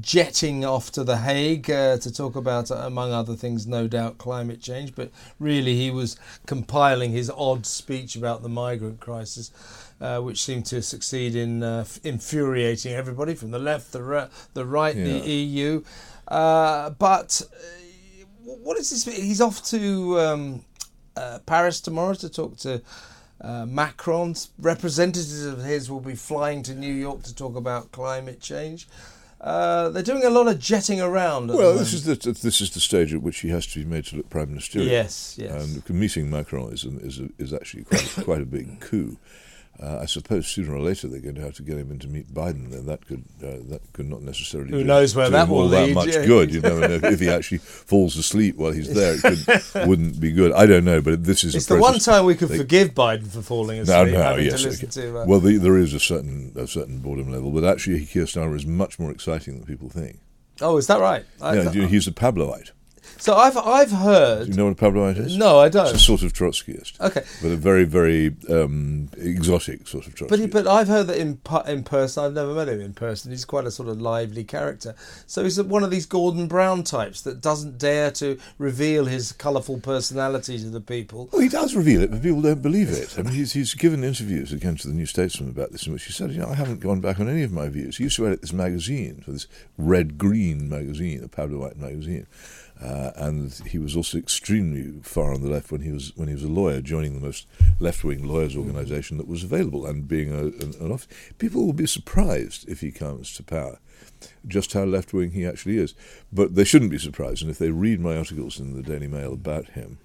jetting 0.00 0.64
off 0.64 0.90
to 0.92 1.04
The 1.04 1.18
Hague 1.18 1.70
uh, 1.70 1.98
to 1.98 2.12
talk 2.12 2.36
about, 2.36 2.70
uh, 2.70 2.76
among 2.76 3.12
other 3.12 3.34
things, 3.34 3.66
no 3.66 3.86
doubt 3.86 4.18
climate 4.18 4.60
change. 4.60 4.94
But 4.94 5.10
really, 5.38 5.74
he 5.74 5.90
was 5.90 6.16
compiling 6.46 7.12
his 7.12 7.30
odd 7.30 7.66
speech 7.66 8.16
about 8.16 8.42
the 8.42 8.48
migrant 8.48 9.00
crisis. 9.00 9.50
Uh, 9.98 10.20
which 10.20 10.42
seemed 10.42 10.66
to 10.66 10.82
succeed 10.82 11.34
in 11.34 11.62
uh, 11.62 11.82
infuriating 12.04 12.92
everybody 12.92 13.34
from 13.34 13.50
the 13.50 13.58
left, 13.58 13.92
the, 13.92 14.02
ra- 14.02 14.28
the 14.52 14.62
right, 14.62 14.94
yeah. 14.94 15.04
the 15.04 15.20
EU. 15.30 15.82
Uh, 16.28 16.90
but 16.90 17.40
uh, 17.50 18.24
what 18.44 18.76
is 18.76 18.90
this? 18.90 19.04
He's 19.06 19.40
off 19.40 19.64
to 19.68 20.20
um, 20.20 20.64
Paris 21.46 21.80
tomorrow 21.80 22.12
to 22.14 22.28
talk 22.28 22.58
to 22.58 22.82
Uh, 23.38 23.66
Macron's 23.66 24.48
representatives 24.58 25.44
of 25.44 25.62
his 25.62 25.90
will 25.90 26.00
be 26.00 26.14
flying 26.14 26.62
to 26.62 26.74
New 26.74 26.92
York 26.92 27.22
to 27.22 27.34
talk 27.34 27.54
about 27.54 27.92
climate 27.92 28.40
change. 28.40 28.88
Uh, 29.40 29.90
they're 29.90 30.02
doing 30.02 30.24
a 30.24 30.30
lot 30.30 30.48
of 30.48 30.58
jetting 30.58 31.02
around. 31.02 31.48
Well, 31.48 31.74
this 31.76 31.92
is 31.92 32.04
the 32.04 32.14
this 32.14 32.60
is 32.62 32.70
the 32.70 32.80
stage 32.80 33.12
at 33.12 33.20
which 33.20 33.40
he 33.40 33.50
has 33.50 33.66
to 33.66 33.78
be 33.80 33.84
made 33.84 34.06
to 34.06 34.16
look 34.16 34.30
prime 34.30 34.48
ministerial. 34.48 34.90
Yes, 34.90 35.36
yes. 35.38 35.52
And 35.52 35.90
meeting 35.90 36.30
Macron 36.30 36.72
is 36.72 36.84
is 36.84 37.20
is 37.38 37.52
actually 37.52 37.84
quite 37.84 38.24
quite 38.24 38.40
a 38.40 38.46
big 38.46 38.80
coup. 38.86 39.18
Uh, 39.82 39.98
I 40.00 40.06
suppose 40.06 40.46
sooner 40.46 40.74
or 40.74 40.80
later 40.80 41.06
they're 41.06 41.20
going 41.20 41.34
to 41.34 41.42
have 41.42 41.54
to 41.54 41.62
get 41.62 41.76
him 41.76 41.90
in 41.90 41.98
to 41.98 42.08
meet 42.08 42.32
Biden, 42.32 42.72
and 42.72 42.88
that 42.88 43.06
could 43.06 43.24
uh, 43.42 43.58
that 43.68 43.80
could 43.92 44.08
not 44.08 44.22
necessarily. 44.22 44.70
Who 44.70 44.78
do, 44.78 44.84
knows 44.84 45.14
where 45.14 45.28
that 45.28 45.48
will 45.48 45.58
all 45.58 45.68
that 45.68 45.86
lead, 45.86 45.94
much 45.94 46.14
yeah. 46.14 46.24
good. 46.24 46.54
You 46.54 46.62
know, 46.62 46.78
if, 46.80 47.04
if 47.04 47.20
he 47.20 47.28
actually 47.30 47.58
falls 47.58 48.16
asleep 48.16 48.56
while 48.56 48.72
he's 48.72 48.92
there, 48.94 49.16
it 49.22 49.44
could, 49.72 49.86
wouldn't 49.88 50.18
be 50.18 50.32
good. 50.32 50.52
I 50.52 50.64
don't 50.64 50.84
know, 50.84 51.02
but 51.02 51.24
this 51.24 51.44
is. 51.44 51.54
It's 51.54 51.70
a 51.70 51.74
the 51.74 51.80
one 51.80 51.98
time 51.98 52.24
we 52.24 52.34
could 52.34 52.48
They- 52.48 52.56
forgive 52.58 52.94
Biden 52.94 53.28
for 53.28 53.42
falling 53.42 53.80
asleep, 53.80 54.12
no, 54.14 54.34
no, 54.34 54.36
yes. 54.36 54.64
okay. 54.64 54.86
to. 54.86 55.20
Uh, 55.20 55.26
well, 55.26 55.40
the, 55.40 55.58
there 55.58 55.76
is 55.76 55.92
a 55.92 56.00
certain 56.00 56.52
a 56.56 56.66
certain 56.66 57.00
boredom 57.00 57.30
level, 57.30 57.50
but 57.50 57.64
actually, 57.64 58.04
Keir 58.06 58.24
Starmer 58.24 58.56
is 58.56 58.64
much 58.64 58.98
more 58.98 59.10
exciting 59.10 59.58
than 59.58 59.66
people 59.66 59.90
think. 59.90 60.20
oh, 60.62 60.78
is 60.78 60.86
that 60.86 61.00
right? 61.00 61.26
I- 61.42 61.54
yeah, 61.54 61.86
he's 61.86 62.06
a 62.06 62.12
Pabloite. 62.12 62.70
So 63.18 63.34
I've 63.34 63.56
I've 63.56 63.90
Do 63.90 63.96
heard. 63.96 64.48
you 64.48 64.54
know 64.54 64.64
what 64.66 64.72
a 64.72 64.76
Pabloite 64.76 65.16
is? 65.18 65.36
No, 65.36 65.58
I 65.58 65.68
don't. 65.68 65.86
It's 65.86 65.94
a 65.96 65.98
sort 65.98 66.22
of 66.22 66.32
Trotskyist. 66.32 67.00
Okay. 67.00 67.22
But 67.42 67.48
a 67.52 67.56
very, 67.56 67.84
very 67.84 68.34
um, 68.48 69.08
exotic 69.16 69.86
sort 69.88 70.06
of 70.06 70.14
But 70.16 70.28
Trotskyist. 70.28 70.40
he, 70.40 70.46
but 70.46 70.66
I've 70.66 70.88
heard 70.88 71.06
that 71.08 71.18
in 71.18 71.38
in 71.66 71.84
person. 71.84 72.24
I've 72.24 72.32
never 72.32 72.54
met 72.54 72.68
him 72.68 72.80
in 72.80 72.92
person. 72.94 73.30
He's 73.30 73.44
quite 73.44 73.64
a 73.66 73.70
sort 73.70 73.88
of 73.88 74.00
lively 74.00 74.44
character. 74.44 74.94
So 75.26 75.44
he's 75.44 75.60
one 75.62 75.82
of 75.84 75.90
these 75.90 76.06
Gordon 76.06 76.46
Brown 76.46 76.82
types 76.84 77.22
that 77.22 77.40
doesn't 77.40 77.78
dare 77.78 78.10
to 78.12 78.38
reveal 78.58 79.06
his 79.06 79.32
colourful 79.32 79.80
personality 79.80 80.58
to 80.58 80.70
the 80.70 80.80
people. 80.80 81.28
Well, 81.32 81.42
he 81.42 81.48
does 81.48 81.74
reveal 81.74 82.02
it, 82.02 82.10
but 82.10 82.22
people 82.22 82.42
don't 82.42 82.62
believe 82.62 82.90
it. 82.90 83.14
I 83.18 83.22
mean, 83.22 83.32
he's, 83.34 83.52
he's 83.52 83.74
given 83.74 84.04
interviews 84.04 84.52
again 84.52 84.76
to 84.76 84.88
the 84.88 84.94
New 84.94 85.06
Statesman 85.06 85.50
about 85.50 85.72
this, 85.72 85.86
in 85.86 85.92
which 85.92 86.04
he 86.04 86.12
said, 86.12 86.30
you 86.32 86.40
know, 86.40 86.48
I 86.48 86.54
haven't 86.54 86.80
gone 86.80 87.00
back 87.00 87.20
on 87.20 87.28
any 87.28 87.42
of 87.42 87.52
my 87.52 87.68
views. 87.68 87.96
He 87.96 88.04
used 88.04 88.16
to 88.16 88.26
edit 88.26 88.40
this 88.42 88.52
magazine, 88.52 89.22
for 89.24 89.32
this 89.32 89.46
red-green 89.78 90.68
magazine, 90.68 91.22
a 91.24 91.28
Pabloite 91.28 91.76
magazine. 91.76 92.26
Uh, 92.80 93.10
and 93.16 93.54
he 93.66 93.78
was 93.78 93.96
also 93.96 94.18
extremely 94.18 95.00
far 95.02 95.32
on 95.32 95.40
the 95.40 95.48
left 95.48 95.72
when 95.72 95.80
he 95.80 95.90
was 95.90 96.12
when 96.16 96.28
he 96.28 96.34
was 96.34 96.44
a 96.44 96.48
lawyer, 96.48 96.82
joining 96.82 97.14
the 97.14 97.26
most 97.26 97.46
left-wing 97.80 98.22
lawyers' 98.22 98.56
organisation 98.56 99.16
that 99.16 99.26
was 99.26 99.42
available, 99.42 99.86
and 99.86 100.06
being 100.06 100.30
a, 100.30 100.46
an, 100.62 100.74
an. 100.80 100.98
People 101.38 101.64
will 101.64 101.72
be 101.72 101.86
surprised 101.86 102.68
if 102.68 102.80
he 102.80 102.90
comes 102.90 103.34
to 103.34 103.42
power, 103.42 103.78
just 104.46 104.74
how 104.74 104.84
left-wing 104.84 105.30
he 105.30 105.46
actually 105.46 105.78
is. 105.78 105.94
But 106.30 106.54
they 106.54 106.64
shouldn't 106.64 106.90
be 106.90 106.98
surprised, 106.98 107.40
and 107.40 107.50
if 107.50 107.58
they 107.58 107.70
read 107.70 107.98
my 107.98 108.16
articles 108.16 108.60
in 108.60 108.74
the 108.74 108.82
Daily 108.82 109.08
Mail 109.08 109.32
about 109.32 109.70
him, 109.70 109.98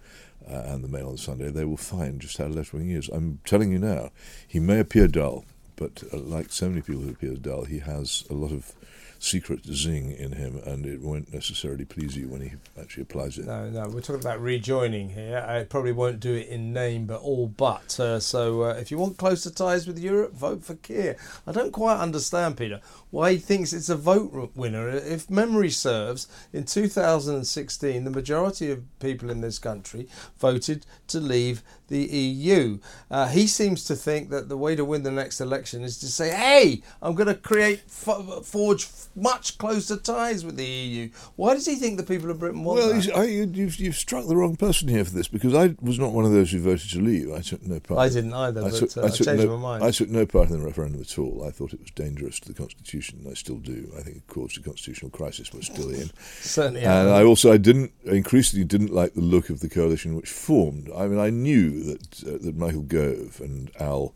uh, 0.49 0.63
and 0.67 0.83
the 0.83 0.87
Mail 0.87 1.09
on 1.09 1.17
Sunday, 1.17 1.49
they 1.49 1.65
will 1.65 1.77
find 1.77 2.21
just 2.21 2.37
how 2.37 2.45
left 2.45 2.73
wing 2.73 2.87
he 2.87 2.95
is. 2.95 3.09
I'm 3.09 3.39
telling 3.45 3.71
you 3.71 3.79
now, 3.79 4.11
he 4.47 4.59
may 4.59 4.79
appear 4.79 5.07
dull, 5.07 5.45
but 5.75 6.03
uh, 6.13 6.17
like 6.17 6.51
so 6.51 6.69
many 6.69 6.81
people 6.81 7.01
who 7.01 7.09
appear 7.09 7.35
dull, 7.35 7.65
he 7.65 7.79
has 7.79 8.25
a 8.29 8.33
lot 8.33 8.51
of 8.51 8.73
secret 9.21 9.63
zing 9.65 10.11
in 10.11 10.31
him, 10.31 10.59
and 10.65 10.85
it 10.85 10.99
won't 10.99 11.31
necessarily 11.31 11.85
please 11.85 12.17
you 12.17 12.27
when 12.27 12.41
he 12.41 12.51
actually 12.79 13.03
applies 13.03 13.37
it. 13.37 13.45
No, 13.45 13.69
no, 13.69 13.87
we're 13.87 14.01
talking 14.01 14.21
about 14.21 14.41
rejoining 14.41 15.09
here. 15.09 15.45
I 15.47 15.63
probably 15.63 15.91
won't 15.91 16.19
do 16.19 16.33
it 16.33 16.47
in 16.47 16.73
name, 16.73 17.05
but 17.05 17.21
all 17.21 17.47
but. 17.47 17.99
Uh, 17.99 18.19
so 18.19 18.63
uh, 18.63 18.73
if 18.79 18.89
you 18.89 18.97
want 18.97 19.17
closer 19.17 19.51
ties 19.51 19.85
with 19.85 19.99
Europe, 19.99 20.33
vote 20.33 20.63
for 20.63 20.73
Keir. 20.73 21.17
I 21.45 21.51
don't 21.51 21.71
quite 21.71 21.99
understand, 21.99 22.57
Peter, 22.57 22.81
why 23.11 23.33
he 23.33 23.37
thinks 23.37 23.73
it's 23.73 23.89
a 23.89 23.95
vote 23.95 24.51
winner. 24.55 24.89
If 24.89 25.29
memory 25.29 25.69
serves, 25.69 26.27
in 26.51 26.63
2016, 26.63 28.03
the 28.03 28.09
majority 28.09 28.71
of 28.71 28.99
people 28.99 29.29
in 29.29 29.41
this 29.41 29.59
country 29.59 30.07
voted 30.39 30.85
to 31.07 31.19
leave 31.19 31.61
the 31.91 31.99
EU. 31.99 32.79
Uh, 33.11 33.27
he 33.27 33.45
seems 33.45 33.83
to 33.83 33.95
think 33.95 34.29
that 34.29 34.49
the 34.49 34.57
way 34.57 34.75
to 34.75 34.85
win 34.85 35.03
the 35.03 35.11
next 35.11 35.41
election 35.41 35.83
is 35.83 35.99
to 35.99 36.07
say, 36.07 36.29
hey, 36.29 36.81
I'm 37.01 37.13
going 37.13 37.27
to 37.27 37.35
create, 37.35 37.81
forge 37.91 38.87
much 39.15 39.57
closer 39.57 39.97
ties 39.97 40.45
with 40.45 40.55
the 40.57 40.65
EU. 40.65 41.09
Why 41.35 41.53
does 41.53 41.65
he 41.65 41.75
think 41.75 41.97
the 41.97 42.03
people 42.03 42.29
of 42.29 42.39
Britain 42.39 42.63
want 42.63 42.79
Well, 42.79 42.93
that? 42.93 43.15
I, 43.15 43.23
you- 43.25 43.51
you've, 43.53 43.75
you've 43.77 43.95
struck 43.95 44.27
the 44.27 44.35
wrong 44.35 44.55
person 44.55 44.87
here 44.87 45.03
for 45.05 45.11
this 45.11 45.27
because 45.27 45.53
I 45.53 45.75
was 45.81 45.99
not 45.99 46.13
one 46.13 46.25
of 46.25 46.31
those 46.31 46.51
who 46.51 46.59
voted 46.59 46.89
to 46.91 46.99
leave. 46.99 47.31
I 47.31 47.41
took 47.41 47.63
no 47.63 47.79
part. 47.79 47.99
I 47.99 48.09
didn't 48.09 48.33
either, 48.33 48.61
but, 48.61 48.97
uh, 48.97 49.05
I 49.05 49.09
changed 49.09 49.45
no, 49.45 49.57
my 49.57 49.61
mind. 49.79 49.83
I 49.83 49.91
took 49.91 50.09
no 50.09 50.25
part 50.25 50.49
in 50.49 50.59
the 50.59 50.65
referendum 50.65 51.01
at 51.01 51.17
all. 51.19 51.43
I 51.45 51.51
thought 51.51 51.73
it 51.73 51.79
was 51.81 51.91
dangerous 51.91 52.39
to 52.41 52.47
the 52.47 52.53
constitution. 52.53 53.19
and 53.23 53.31
I 53.31 53.33
still 53.33 53.57
do. 53.57 53.91
I 53.97 54.01
think 54.01 54.17
it 54.17 54.27
caused 54.27 54.57
a 54.57 54.61
constitutional 54.61 55.11
crisis. 55.11 55.53
We're 55.53 55.61
still 55.61 55.89
in. 55.89 56.11
Certainly. 56.41 56.81
And. 56.83 57.09
I 57.09 57.23
also 57.23 57.51
I 57.51 57.57
didn't 57.57 57.91
increasingly 58.05 58.65
didn't 58.65 58.93
like 58.93 59.13
the 59.13 59.21
look 59.21 59.49
of 59.49 59.59
the 59.59 59.69
coalition 59.69 60.15
which 60.15 60.29
formed. 60.29 60.89
I 60.95 61.07
mean, 61.07 61.19
I 61.19 61.29
knew 61.29 61.83
that 61.83 62.23
uh, 62.23 62.37
that 62.41 62.55
Michael 62.57 62.81
Gove 62.81 63.39
and 63.41 63.71
Al, 63.79 64.13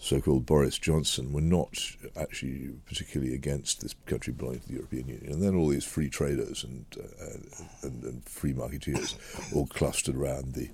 so-called 0.00 0.46
Boris 0.46 0.78
Johnson, 0.78 1.32
were 1.32 1.42
not 1.42 1.78
actually 2.16 2.70
particularly 2.86 3.34
against 3.34 3.82
this 3.82 3.94
country 4.06 4.32
belonging 4.32 4.60
to 4.60 4.68
the 4.68 4.74
European 4.74 5.08
Union. 5.08 5.32
And 5.32 5.42
then 5.42 5.54
all 5.54 5.68
these 5.68 5.84
free 5.84 6.08
traders 6.08 6.64
and 6.64 6.86
uh, 6.98 7.86
and, 7.86 8.02
and 8.02 8.24
free 8.24 8.54
marketeers 8.54 9.14
all 9.54 9.66
clustered 9.66 10.16
around 10.16 10.54
the. 10.54 10.70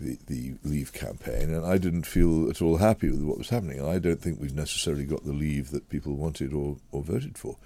The, 0.00 0.18
the 0.26 0.54
Leave 0.64 0.92
campaign, 0.92 1.54
and 1.54 1.64
I 1.64 1.78
didn't 1.78 2.06
feel 2.06 2.50
at 2.50 2.60
all 2.60 2.78
happy 2.78 3.08
with 3.08 3.22
what 3.22 3.38
was 3.38 3.50
happening. 3.50 3.78
And 3.78 3.88
I 3.88 4.00
don't 4.00 4.20
think 4.20 4.40
we've 4.40 4.54
necessarily 4.54 5.04
got 5.04 5.22
the 5.24 5.32
Leave 5.32 5.70
that 5.70 5.88
people 5.90 6.16
wanted 6.16 6.52
or, 6.52 6.78
or 6.90 7.04
voted 7.04 7.38
for. 7.38 7.56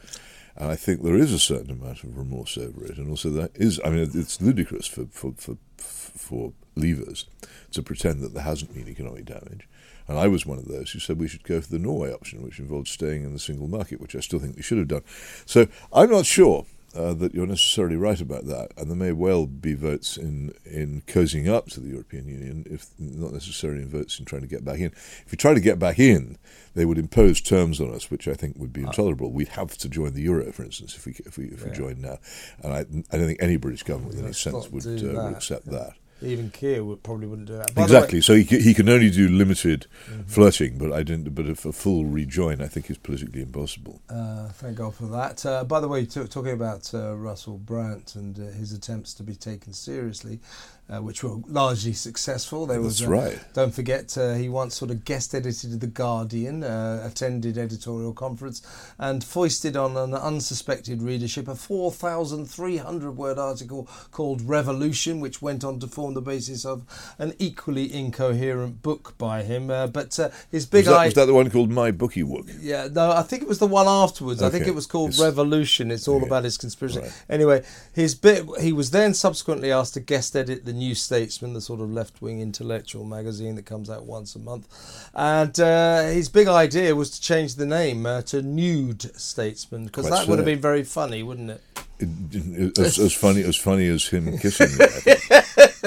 And 0.54 0.70
I 0.70 0.76
think 0.76 1.02
there 1.02 1.16
is 1.16 1.32
a 1.32 1.38
certain 1.38 1.70
amount 1.70 2.02
of 2.04 2.18
remorse 2.18 2.58
over 2.58 2.84
it, 2.84 2.98
and 2.98 3.08
also 3.08 3.30
that 3.30 3.52
is, 3.54 3.80
I 3.82 3.88
mean, 3.88 4.10
it's 4.12 4.42
ludicrous 4.42 4.86
for 4.86 5.06
for 5.06 5.32
for, 5.38 5.56
for 5.78 6.52
leavers 6.76 7.24
to 7.72 7.82
pretend 7.82 8.20
that 8.20 8.34
there 8.34 8.42
hasn't 8.42 8.74
been 8.74 8.88
economic 8.88 9.24
damage. 9.24 9.66
And 10.08 10.18
I 10.18 10.28
was 10.28 10.46
one 10.46 10.58
of 10.58 10.68
those 10.68 10.90
who 10.92 10.98
said 10.98 11.18
we 11.18 11.28
should 11.28 11.44
go 11.44 11.60
for 11.60 11.68
the 11.68 11.78
Norway 11.78 12.12
option, 12.12 12.42
which 12.42 12.58
involved 12.58 12.88
staying 12.88 13.24
in 13.24 13.32
the 13.32 13.38
single 13.38 13.68
market, 13.68 14.00
which 14.00 14.14
I 14.14 14.20
still 14.20 14.38
think 14.38 14.56
we 14.56 14.62
should 14.62 14.78
have 14.78 14.88
done. 14.88 15.02
So 15.44 15.66
I'm 15.92 16.10
not 16.10 16.26
sure. 16.26 16.66
Uh, 16.94 17.12
that 17.12 17.34
you're 17.34 17.46
necessarily 17.46 17.96
right 17.96 18.22
about 18.22 18.46
that, 18.46 18.72
and 18.78 18.88
there 18.88 18.96
may 18.96 19.12
well 19.12 19.44
be 19.44 19.74
votes 19.74 20.16
in 20.16 20.54
in 20.64 21.02
cozying 21.06 21.46
up 21.46 21.68
to 21.68 21.78
the 21.78 21.90
European 21.90 22.26
Union, 22.26 22.64
if 22.70 22.86
not 22.98 23.34
necessarily 23.34 23.82
in 23.82 23.88
votes 23.90 24.18
in 24.18 24.24
trying 24.24 24.40
to 24.40 24.48
get 24.48 24.64
back 24.64 24.78
in. 24.78 24.86
If 24.86 25.26
we 25.30 25.36
try 25.36 25.52
to 25.52 25.60
get 25.60 25.78
back 25.78 25.98
in, 25.98 26.38
they 26.74 26.86
would 26.86 26.96
impose 26.96 27.42
terms 27.42 27.82
on 27.82 27.92
us, 27.92 28.10
which 28.10 28.26
I 28.26 28.32
think 28.32 28.56
would 28.56 28.72
be 28.72 28.80
intolerable. 28.80 29.30
We'd 29.30 29.48
have 29.48 29.76
to 29.76 29.88
join 29.90 30.14
the 30.14 30.22
euro, 30.22 30.50
for 30.52 30.62
instance, 30.62 30.96
if 30.96 31.04
we 31.04 31.12
if 31.26 31.36
we 31.36 31.46
if 31.48 31.62
we 31.64 31.70
join 31.76 32.00
now, 32.00 32.18
and 32.62 32.72
I, 32.72 32.78
I 32.78 33.18
don't 33.18 33.26
think 33.26 33.42
any 33.42 33.58
British 33.58 33.82
government 33.82 34.14
with 34.14 34.24
any 34.24 34.32
sense 34.32 34.70
would, 34.70 34.86
uh, 34.86 35.22
would 35.24 35.34
accept 35.36 35.66
that. 35.66 35.92
Even 36.22 36.50
Keir 36.50 36.82
would 36.82 37.02
probably 37.02 37.26
wouldn't 37.26 37.48
do 37.48 37.58
that. 37.58 37.74
By 37.74 37.86
the 37.86 37.92
way- 37.92 37.98
Exactly. 37.98 38.20
So 38.22 38.34
he 38.34 38.44
c- 38.44 38.62
he 38.62 38.72
can 38.74 38.88
only 38.88 39.10
do 39.10 39.28
limited 39.28 39.86
Mm-hmm. 40.10 40.22
flirting, 40.22 40.78
but 40.78 40.92
I 40.92 41.02
didn't. 41.02 41.34
But 41.34 41.46
if 41.46 41.64
a 41.66 41.72
full 41.72 42.06
rejoin, 42.06 42.60
I 42.62 42.68
think 42.68 42.90
is 42.90 42.96
politically 42.98 43.42
impossible. 43.42 44.00
Uh, 44.08 44.48
thank 44.48 44.76
God 44.78 44.94
for 44.94 45.06
that. 45.08 45.44
Uh, 45.44 45.64
by 45.64 45.80
the 45.80 45.88
way, 45.88 46.06
t- 46.06 46.24
talking 46.24 46.52
about 46.52 46.92
uh, 46.94 47.14
Russell 47.16 47.58
Brand 47.58 48.12
and 48.14 48.38
uh, 48.38 48.42
his 48.52 48.72
attempts 48.72 49.12
to 49.14 49.22
be 49.22 49.34
taken 49.34 49.72
seriously, 49.72 50.40
uh, 50.88 50.98
which 51.02 51.24
were 51.24 51.36
largely 51.48 51.92
successful. 51.92 52.66
There 52.66 52.80
was, 52.80 52.98
That's 53.00 53.08
uh, 53.10 53.12
right. 53.12 53.38
Don't 53.54 53.74
forget, 53.74 54.16
uh, 54.16 54.34
he 54.34 54.48
once 54.48 54.76
sort 54.76 54.90
of 54.90 55.04
guest 55.04 55.34
edited 55.34 55.80
The 55.80 55.86
Guardian, 55.86 56.62
uh, 56.62 57.02
attended 57.04 57.58
editorial 57.58 58.12
conference, 58.12 58.62
and 58.98 59.22
foisted 59.24 59.76
on 59.76 59.96
an 59.96 60.14
unsuspected 60.14 61.02
readership 61.02 61.48
a 61.48 61.54
4,300 61.54 63.16
word 63.16 63.38
article 63.38 63.88
called 64.10 64.42
Revolution, 64.42 65.20
which 65.20 65.42
went 65.42 65.64
on 65.64 65.78
to 65.80 65.86
form 65.86 66.14
the 66.14 66.20
basis 66.22 66.64
of 66.64 66.84
an 67.18 67.34
equally 67.38 67.92
incoherent 67.92 68.82
book 68.82 69.14
by 69.18 69.42
him. 69.42 69.70
Uh, 69.70 69.86
but 69.86 70.18
uh, 70.18 70.30
his 70.50 70.66
big 70.66 70.86
Was 70.86 70.94
that, 70.94 71.00
eye. 71.00 71.04
was 71.06 71.14
that 71.14 71.26
the 71.26 71.34
one 71.34 71.50
called 71.50 71.70
My 71.70 71.90
Bookie 71.90 72.22
Wook? 72.22 72.50
Yeah, 72.60 72.88
no, 72.92 73.10
I 73.10 73.22
think 73.22 73.42
it 73.42 73.48
was 73.48 73.58
the 73.58 73.66
one 73.66 73.86
afterwards. 73.88 74.42
I 74.42 74.50
think 74.50 74.66
it 74.66 74.74
was 74.74 74.86
called 74.86 75.10
It's- 75.10 75.22
Revolution. 75.24 75.90
It's 75.90 76.06
all 76.08 76.16
okay. 76.18 76.26
about 76.26 76.44
his 76.44 76.56
conspiracy. 76.58 77.00
Right. 77.00 77.24
Anyway, 77.28 77.64
his 77.92 78.14
bit. 78.14 78.44
He 78.60 78.72
was 78.72 78.90
then 78.90 79.14
subsequently 79.14 79.72
asked 79.72 79.94
to 79.94 80.00
guest 80.00 80.36
edit 80.36 80.64
the 80.64 80.72
New 80.76 80.94
Statesman, 80.94 81.52
the 81.52 81.60
sort 81.60 81.80
of 81.80 81.90
left-wing 81.90 82.40
intellectual 82.40 83.04
magazine 83.04 83.54
that 83.56 83.66
comes 83.66 83.90
out 83.90 84.04
once 84.04 84.36
a 84.36 84.38
month. 84.38 84.68
And 85.14 85.58
uh, 85.58 86.02
his 86.04 86.28
big 86.28 86.48
idea 86.48 86.94
was 86.94 87.10
to 87.10 87.20
change 87.20 87.54
the 87.54 87.66
name 87.66 88.06
uh, 88.06 88.22
to 88.22 88.42
Nude 88.42 89.16
Statesman 89.18 89.86
because 89.86 90.08
that 90.10 90.28
would 90.28 90.38
have 90.38 90.46
been 90.46 90.60
very 90.60 90.84
funny, 90.84 91.22
wouldn't 91.22 91.50
it? 91.50 91.62
It, 91.98 92.08
it, 92.32 92.78
as, 92.78 92.98
as 92.98 93.12
funny 93.14 93.42
as 93.42 93.56
funny 93.56 93.88
as 93.88 94.06
him 94.06 94.36
kissing 94.38 94.68
me. 94.78 95.14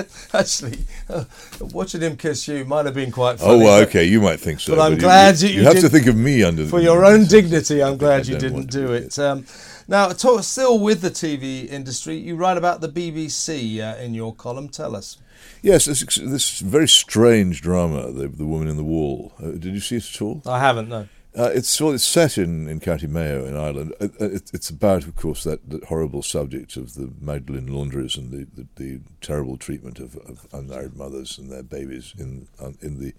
Actually, 0.33 0.79
uh, 1.09 1.25
watching 1.71 2.01
him 2.01 2.15
kiss 2.17 2.47
you 2.47 2.65
might 2.65 2.85
have 2.85 2.95
been 2.95 3.11
quite 3.11 3.39
funny. 3.39 3.51
oh 3.53 3.57
well, 3.59 3.81
okay, 3.83 4.05
you 4.05 4.21
might 4.21 4.39
think 4.39 4.59
so. 4.59 4.75
but 4.75 4.81
I'm 4.81 4.97
glad 4.97 5.39
you, 5.41 5.49
you- 5.49 5.55
you 5.61 5.63
have 5.65 5.79
to 5.79 5.89
think 5.89 6.07
of 6.07 6.15
me 6.15 6.43
under 6.43 6.65
for 6.65 6.79
your 6.79 7.05
own 7.05 7.25
dignity, 7.25 7.83
I'm 7.83 7.97
glad 7.97 8.27
you 8.27 8.37
didn't 8.37 8.69
do 8.71 8.87
do 8.87 8.93
it. 8.93 9.17
Um, 9.19 9.45
now, 9.87 10.09
talk, 10.09 10.43
still 10.43 10.79
with 10.79 11.01
the 11.01 11.09
TV 11.11 11.67
industry, 11.67 12.15
you 12.15 12.35
write 12.35 12.57
about 12.57 12.79
the 12.81 12.89
BBC 12.89 13.79
uh, 13.79 13.97
in 13.99 14.13
your 14.13 14.33
column. 14.35 14.69
Tell 14.69 14.95
us. 14.95 15.17
Yes, 15.63 15.85
this, 15.85 16.01
this 16.15 16.59
very 16.59 16.87
strange 16.87 17.61
drama, 17.61 18.11
the, 18.11 18.27
the 18.27 18.45
Woman 18.45 18.67
in 18.67 18.77
the 18.77 18.83
Wall. 18.83 19.33
Uh, 19.41 19.51
did 19.51 19.65
you 19.65 19.79
see 19.79 19.97
it 19.97 20.07
at 20.15 20.21
all? 20.21 20.41
I 20.45 20.59
haven't, 20.59 20.89
no. 20.89 21.07
Uh, 21.37 21.51
it's 21.53 21.79
well, 21.79 21.91
it's 21.91 22.03
set 22.03 22.39
in, 22.39 22.67
in 22.67 22.79
County 22.79 23.05
Mayo 23.05 23.45
in 23.45 23.55
Ireland. 23.55 23.93
Uh, 24.01 24.07
uh, 24.19 24.29
it, 24.29 24.49
it's 24.51 24.69
about, 24.71 25.03
of 25.03 25.15
course, 25.15 25.43
that, 25.43 25.69
that 25.69 25.83
horrible 25.85 26.23
subject 26.23 26.75
of 26.75 26.95
the 26.95 27.11
Magdalen 27.21 27.67
laundries 27.67 28.17
and 28.17 28.31
the, 28.31 28.47
the, 28.55 28.67
the 28.75 29.01
terrible 29.21 29.55
treatment 29.55 29.99
of, 29.99 30.15
of, 30.17 30.47
unmarried 30.51 30.95
mothers 30.95 31.37
and 31.37 31.51
their 31.51 31.61
babies 31.61 32.15
in 32.17 32.47
in 32.81 32.99
the 32.99 33.13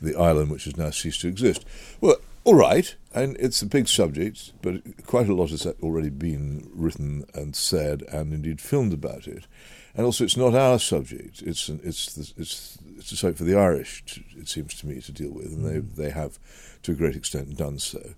the 0.00 0.16
island, 0.16 0.50
which 0.50 0.64
has 0.64 0.76
now 0.76 0.90
ceased 0.90 1.22
to 1.22 1.28
exist. 1.28 1.64
Well, 2.00 2.16
all 2.44 2.54
right, 2.54 2.94
and 3.12 3.36
it's 3.38 3.60
a 3.60 3.66
big 3.66 3.88
subject, 3.88 4.52
but 4.62 4.80
quite 5.06 5.28
a 5.28 5.34
lot 5.34 5.50
has 5.50 5.66
already 5.66 6.10
been 6.10 6.70
written 6.72 7.24
and 7.34 7.56
said, 7.56 8.02
and 8.02 8.32
indeed 8.32 8.60
filmed 8.60 8.92
about 8.92 9.26
it. 9.26 9.46
And 9.94 10.06
also, 10.06 10.22
it's 10.22 10.36
not 10.36 10.54
our 10.54 10.78
subject. 10.78 11.42
It's 11.42 11.68
an, 11.68 11.80
it's 11.82 12.14
the, 12.14 12.32
it's 12.40 12.78
it's 12.96 13.10
a 13.10 13.16
subject 13.16 13.38
for 13.38 13.44
the 13.44 13.56
Irish. 13.56 14.04
To, 14.06 14.22
it 14.36 14.48
seems 14.48 14.74
to 14.74 14.86
me 14.86 15.00
to 15.00 15.12
deal 15.12 15.32
with, 15.32 15.46
and 15.46 15.64
they 15.64 15.80
they 15.80 16.10
have 16.10 16.38
to 16.82 16.92
a 16.92 16.94
great 16.94 17.16
extent 17.16 17.56
done 17.56 17.78
so. 17.78 18.14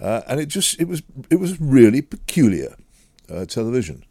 Uh, 0.00 0.22
and 0.28 0.40
it 0.40 0.46
just 0.46 0.80
it 0.80 0.88
was 0.88 1.02
it 1.30 1.36
was 1.36 1.60
really 1.60 2.02
peculiar 2.02 2.76
uh, 3.30 3.44
television. 3.44 4.04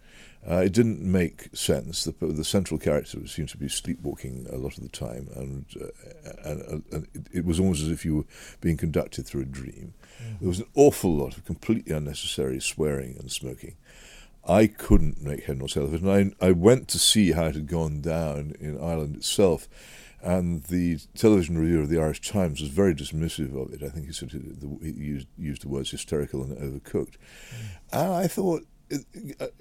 Uh, 0.49 0.59
it 0.59 0.71
didn't 0.71 1.01
make 1.01 1.49
sense. 1.53 2.05
The, 2.05 2.13
the 2.25 2.45
central 2.45 2.79
character 2.79 3.27
seemed 3.27 3.49
to 3.49 3.57
be 3.57 3.67
sleepwalking 3.67 4.47
a 4.49 4.55
lot 4.55 4.77
of 4.77 4.83
the 4.83 4.89
time, 4.89 5.27
and, 5.35 5.65
uh, 5.75 6.49
and, 6.49 6.61
uh, 6.61 6.95
and 6.95 7.07
it, 7.13 7.27
it, 7.39 7.45
was 7.45 7.59
almost 7.59 7.81
as 7.81 7.89
if 7.89 8.05
you 8.05 8.15
were 8.15 8.23
being 8.61 8.77
conducted 8.77 9.25
through 9.25 9.41
a 9.41 9.45
dream. 9.45 9.93
Mm. 10.23 10.39
There 10.39 10.47
was 10.47 10.59
an 10.59 10.69
awful 10.73 11.13
lot 11.13 11.35
of 11.35 11.43
completely 11.43 11.93
unnecessary 11.93 12.61
swearing 12.61 13.17
and 13.19 13.29
smoking. 13.29 13.75
I 14.47 14.67
couldn't 14.67 15.21
make 15.21 15.43
head 15.45 15.57
nor 15.57 15.67
tail 15.67 15.83
of 15.83 15.93
it, 15.93 16.01
and 16.01 16.35
I, 16.41 16.47
I 16.47 16.51
went 16.53 16.87
to 16.89 16.99
see 16.99 17.33
how 17.33 17.47
it 17.47 17.55
had 17.55 17.67
gone 17.67 17.99
down 17.99 18.55
in 18.61 18.81
Ireland 18.81 19.17
itself 19.17 19.67
and 20.27 20.63
the 20.63 20.99
television 21.15 21.57
reviewer 21.57 21.83
of 21.83 21.89
the 21.89 22.01
Irish 22.01 22.19
Times 22.19 22.59
was 22.59 22.69
very 22.69 22.93
dismissive 22.93 23.55
of 23.55 23.73
it. 23.73 23.81
I 23.81 23.87
think 23.87 24.07
he 24.07 24.11
said 24.11 24.29
he 24.31 24.91
used, 24.91 25.27
used 25.37 25.61
the 25.61 25.69
words 25.69 25.89
hysterical 25.89 26.43
and 26.43 26.57
overcooked. 26.57 27.15
Mm. 27.15 27.67
And 27.93 28.13
I 28.13 28.27
thought, 28.27 28.67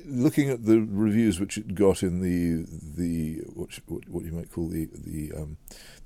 looking 0.04 0.50
at 0.50 0.64
the 0.64 0.80
reviews 0.80 1.40
which 1.40 1.58
it 1.58 1.74
got 1.74 2.02
in 2.02 2.20
the 2.20 2.64
the 2.70 3.42
what 3.54 3.70
what, 3.86 4.08
what 4.08 4.24
you 4.24 4.32
might 4.32 4.52
call 4.52 4.68
the 4.68 4.88
the 4.94 5.32
um, 5.36 5.56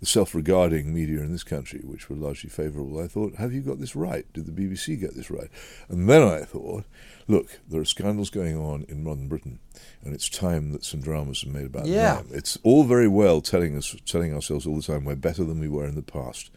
the 0.01 0.07
self-regarding 0.07 0.93
media 0.93 1.21
in 1.21 1.31
this 1.31 1.45
country, 1.45 1.81
which 1.85 2.09
were 2.09 2.17
largely 2.17 2.49
favourable, 2.49 2.99
I 2.99 3.07
thought, 3.07 3.35
have 3.37 3.53
you 3.53 3.61
got 3.61 3.79
this 3.79 3.95
right? 3.95 4.25
Did 4.33 4.47
the 4.47 4.53
BBC 4.53 4.99
get 4.99 5.15
this 5.15 5.31
right? 5.31 5.51
And 5.91 6.09
then 6.09 6.23
I 6.23 6.45
thought, 6.45 6.85
look, 7.29 7.61
there 7.69 7.83
are 7.83 7.85
scandals 7.85 8.31
going 8.31 8.57
on 8.57 8.87
in 8.89 9.05
modern 9.05 9.29
Britain, 9.29 9.59
and 10.03 10.15
it's 10.15 10.31
time 10.31 10.73
that 10.73 10.85
some 10.85 11.03
dramas 11.03 11.45
are 11.45 11.51
made 11.51 11.67
about 11.67 11.87
yeah. 11.87 12.15
them. 12.17 12.29
It's 12.33 12.57
all 12.63 12.85
very 12.85 13.09
well 13.09 13.43
telling 13.43 13.77
us, 13.77 13.95
telling 14.07 14.35
ourselves 14.35 14.67
all 14.67 14.77
the 14.77 14.83
time 14.83 15.05
we're 15.05 15.17
better 15.17 15.45
than 15.45 15.61
we 15.61 15.69
were 15.69 15.87
in 15.87 15.97
the 15.97 16.03
past, 16.03 16.51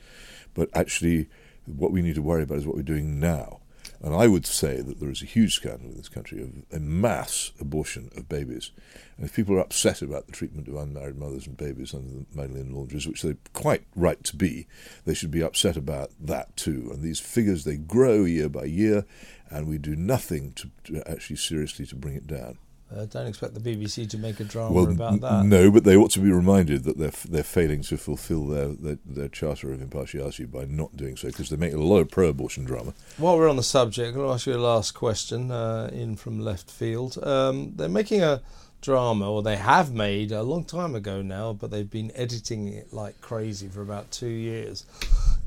but 0.53 0.69
actually, 0.73 1.27
what 1.65 1.91
we 1.91 2.01
need 2.01 2.15
to 2.15 2.21
worry 2.21 2.43
about 2.43 2.59
is 2.59 2.65
what 2.65 2.77
we're 2.77 2.83
doing 2.83 3.19
now. 3.19 3.59
And 4.03 4.13
I 4.13 4.27
would 4.27 4.45
say 4.45 4.81
that 4.81 4.99
there 4.99 5.09
is 5.09 5.21
a 5.21 5.25
huge 5.25 5.55
scandal 5.55 5.89
in 5.89 5.95
this 5.95 6.09
country 6.09 6.43
of 6.43 6.51
a 6.75 6.79
mass 6.81 7.51
abortion 7.57 8.11
of 8.17 8.27
babies. 8.27 8.71
And 9.15 9.25
if 9.25 9.33
people 9.33 9.55
are 9.55 9.61
upset 9.61 10.01
about 10.01 10.25
the 10.25 10.33
treatment 10.33 10.67
of 10.67 10.75
unmarried 10.75 11.17
mothers 11.17 11.47
and 11.47 11.55
babies 11.55 11.93
under 11.93 12.11
the 12.11 12.25
Magdalen 12.33 12.75
laundries, 12.75 13.07
which 13.07 13.21
they're 13.21 13.37
quite 13.53 13.85
right 13.95 14.21
to 14.25 14.35
be, 14.35 14.67
they 15.05 15.13
should 15.13 15.31
be 15.31 15.41
upset 15.41 15.77
about 15.77 16.11
that 16.19 16.57
too. 16.57 16.89
And 16.91 17.01
these 17.01 17.21
figures, 17.21 17.63
they 17.63 17.77
grow 17.77 18.25
year 18.25 18.49
by 18.49 18.65
year, 18.65 19.05
and 19.49 19.67
we 19.67 19.77
do 19.77 19.95
nothing 19.95 20.51
to, 20.53 20.69
to 20.85 21.09
actually 21.09 21.37
seriously 21.37 21.85
to 21.85 21.95
bring 21.95 22.15
it 22.15 22.27
down. 22.27 22.57
Uh, 22.95 23.05
don't 23.05 23.27
expect 23.27 23.53
the 23.53 23.59
BBC 23.59 24.09
to 24.09 24.17
make 24.17 24.39
a 24.39 24.43
drama 24.43 24.73
well, 24.73 24.89
about 24.89 25.21
that. 25.21 25.45
No, 25.45 25.71
but 25.71 25.83
they 25.83 25.95
ought 25.95 26.11
to 26.11 26.19
be 26.19 26.31
reminded 26.31 26.83
that 26.83 26.97
they're 26.97 27.11
they're 27.27 27.43
failing 27.43 27.81
to 27.83 27.97
fulfil 27.97 28.47
their, 28.47 28.67
their, 28.67 28.97
their 29.05 29.27
charter 29.29 29.71
of 29.71 29.81
impartiality 29.81 30.45
by 30.45 30.65
not 30.65 30.95
doing 30.95 31.17
so 31.17 31.27
because 31.27 31.49
they 31.49 31.55
make 31.55 31.73
a 31.73 31.77
lot 31.77 31.99
of 31.99 32.09
pro-abortion 32.09 32.65
drama. 32.65 32.93
While 33.17 33.37
we're 33.37 33.49
on 33.49 33.55
the 33.55 33.63
subject, 33.63 34.17
I'll 34.17 34.33
ask 34.33 34.45
you 34.45 34.53
a 34.53 34.57
last 34.57 34.91
question 34.91 35.51
uh, 35.51 35.89
in 35.91 36.15
from 36.15 36.39
left 36.39 36.69
field. 36.69 37.17
Um, 37.23 37.73
they're 37.75 37.89
making 37.89 38.21
a 38.21 38.41
drama, 38.83 39.31
or 39.31 39.41
they 39.41 39.55
have 39.55 39.93
made 39.93 40.31
a 40.31 40.43
long 40.43 40.65
time 40.65 40.93
ago 40.93 41.21
now, 41.21 41.53
but 41.53 41.71
they've 41.71 41.89
been 41.89 42.11
editing 42.13 42.67
it 42.67 42.93
like 42.93 43.19
crazy 43.21 43.67
for 43.67 43.81
about 43.81 44.11
two 44.11 44.27
years, 44.27 44.85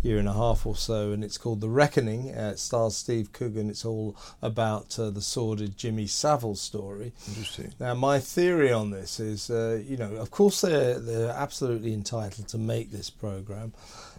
year 0.06 0.18
and 0.18 0.28
a 0.28 0.32
half 0.32 0.64
or 0.64 0.76
so, 0.76 1.12
and 1.12 1.24
it's 1.24 1.36
called 1.36 1.60
The 1.60 1.68
Reckoning. 1.68 2.34
Uh, 2.34 2.52
it 2.54 2.58
stars 2.58 2.96
Steve 2.96 3.32
Coogan. 3.32 3.68
It's 3.68 3.84
all 3.84 4.16
about 4.40 4.98
uh, 4.98 5.10
the 5.10 5.20
sordid 5.20 5.76
Jimmy 5.76 6.06
Savile 6.06 6.54
story. 6.54 7.12
Interesting. 7.28 7.74
Now, 7.80 7.94
my 7.94 8.20
theory 8.20 8.72
on 8.72 8.90
this 8.90 9.18
is, 9.20 9.50
uh, 9.50 9.82
you 9.86 9.96
know, 9.96 10.14
of 10.14 10.30
course 10.30 10.60
they're 10.60 10.98
they're 10.98 11.30
absolutely 11.30 11.92
entitled 11.92 12.48
to 12.48 12.58
make 12.58 12.90
this 12.90 13.10
program 13.10 13.72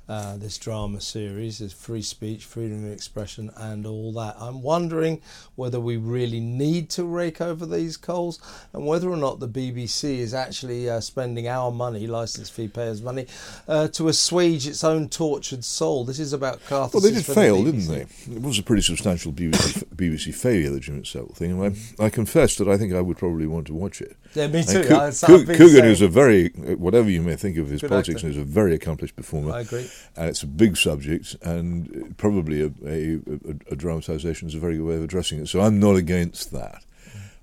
uh, 0.09 0.37
this 0.37 0.57
drama 0.57 1.01
series 1.01 1.59
is 1.59 1.73
free 1.73 2.01
speech, 2.01 2.45
freedom 2.45 2.85
of 2.85 2.91
expression, 2.91 3.51
and 3.57 3.85
all 3.85 4.13
that. 4.13 4.35
I'm 4.39 4.61
wondering 4.61 5.21
whether 5.55 5.79
we 5.79 5.97
really 5.97 6.39
need 6.39 6.89
to 6.91 7.03
rake 7.03 7.41
over 7.41 7.65
these 7.65 7.97
coals 7.97 8.39
and 8.73 8.85
whether 8.85 9.09
or 9.09 9.17
not 9.17 9.39
the 9.39 9.47
BBC 9.47 10.19
is 10.19 10.33
actually 10.33 10.89
uh, 10.89 11.01
spending 11.01 11.47
our 11.47 11.71
money, 11.71 12.07
license 12.07 12.49
fee 12.49 12.67
payers' 12.67 13.01
money, 13.01 13.27
uh, 13.67 13.87
to 13.89 14.07
assuage 14.07 14.67
its 14.67 14.83
own 14.83 15.09
tortured 15.09 15.65
soul. 15.65 16.05
This 16.05 16.19
is 16.19 16.33
about 16.33 16.61
catharsis. 16.65 16.93
Well, 16.93 17.01
they 17.01 17.11
did 17.11 17.25
fail, 17.25 17.63
the 17.63 17.71
didn't 17.71 17.87
they? 17.87 18.05
It 18.33 18.41
was 18.41 18.59
a 18.59 18.63
pretty 18.63 18.83
substantial 18.83 19.33
BBC, 19.33 19.83
BBC 19.95 20.33
failure, 20.33 20.69
the 20.69 20.79
Jimmy 20.79 21.03
Savile 21.03 21.33
thing. 21.33 21.61
And 21.61 21.77
I, 21.99 22.05
I 22.05 22.09
confess 22.09 22.55
that 22.57 22.67
I 22.67 22.77
think 22.77 22.93
I 22.93 23.01
would 23.01 23.17
probably 23.17 23.47
want 23.47 23.67
to 23.67 23.73
watch 23.73 24.01
it. 24.01 24.15
Yeah, 24.37 24.47
me 24.47 24.63
too. 24.63 24.83
Coogan 24.83 25.85
is 25.85 26.01
a 26.01 26.07
very, 26.07 26.49
whatever 26.49 27.09
you 27.09 27.21
may 27.21 27.35
think 27.35 27.57
of 27.57 27.69
his 27.69 27.81
Good 27.81 27.89
politics, 27.89 28.17
actor. 28.17 28.29
is 28.29 28.37
a 28.37 28.43
very 28.43 28.73
accomplished 28.75 29.15
performer. 29.15 29.53
I 29.53 29.61
agree 29.61 29.89
and 30.17 30.29
it's 30.29 30.43
a 30.43 30.47
big 30.47 30.75
subject, 30.75 31.35
and 31.43 32.15
probably 32.17 32.61
a, 32.61 32.71
a, 32.85 33.15
a, 33.15 33.71
a 33.71 33.75
dramatisation 33.75 34.47
is 34.47 34.55
a 34.55 34.59
very 34.59 34.77
good 34.77 34.85
way 34.85 34.95
of 34.95 35.03
addressing 35.03 35.39
it. 35.39 35.47
So 35.47 35.61
I'm 35.61 35.79
not 35.79 35.95
against 35.95 36.51
that. 36.51 36.83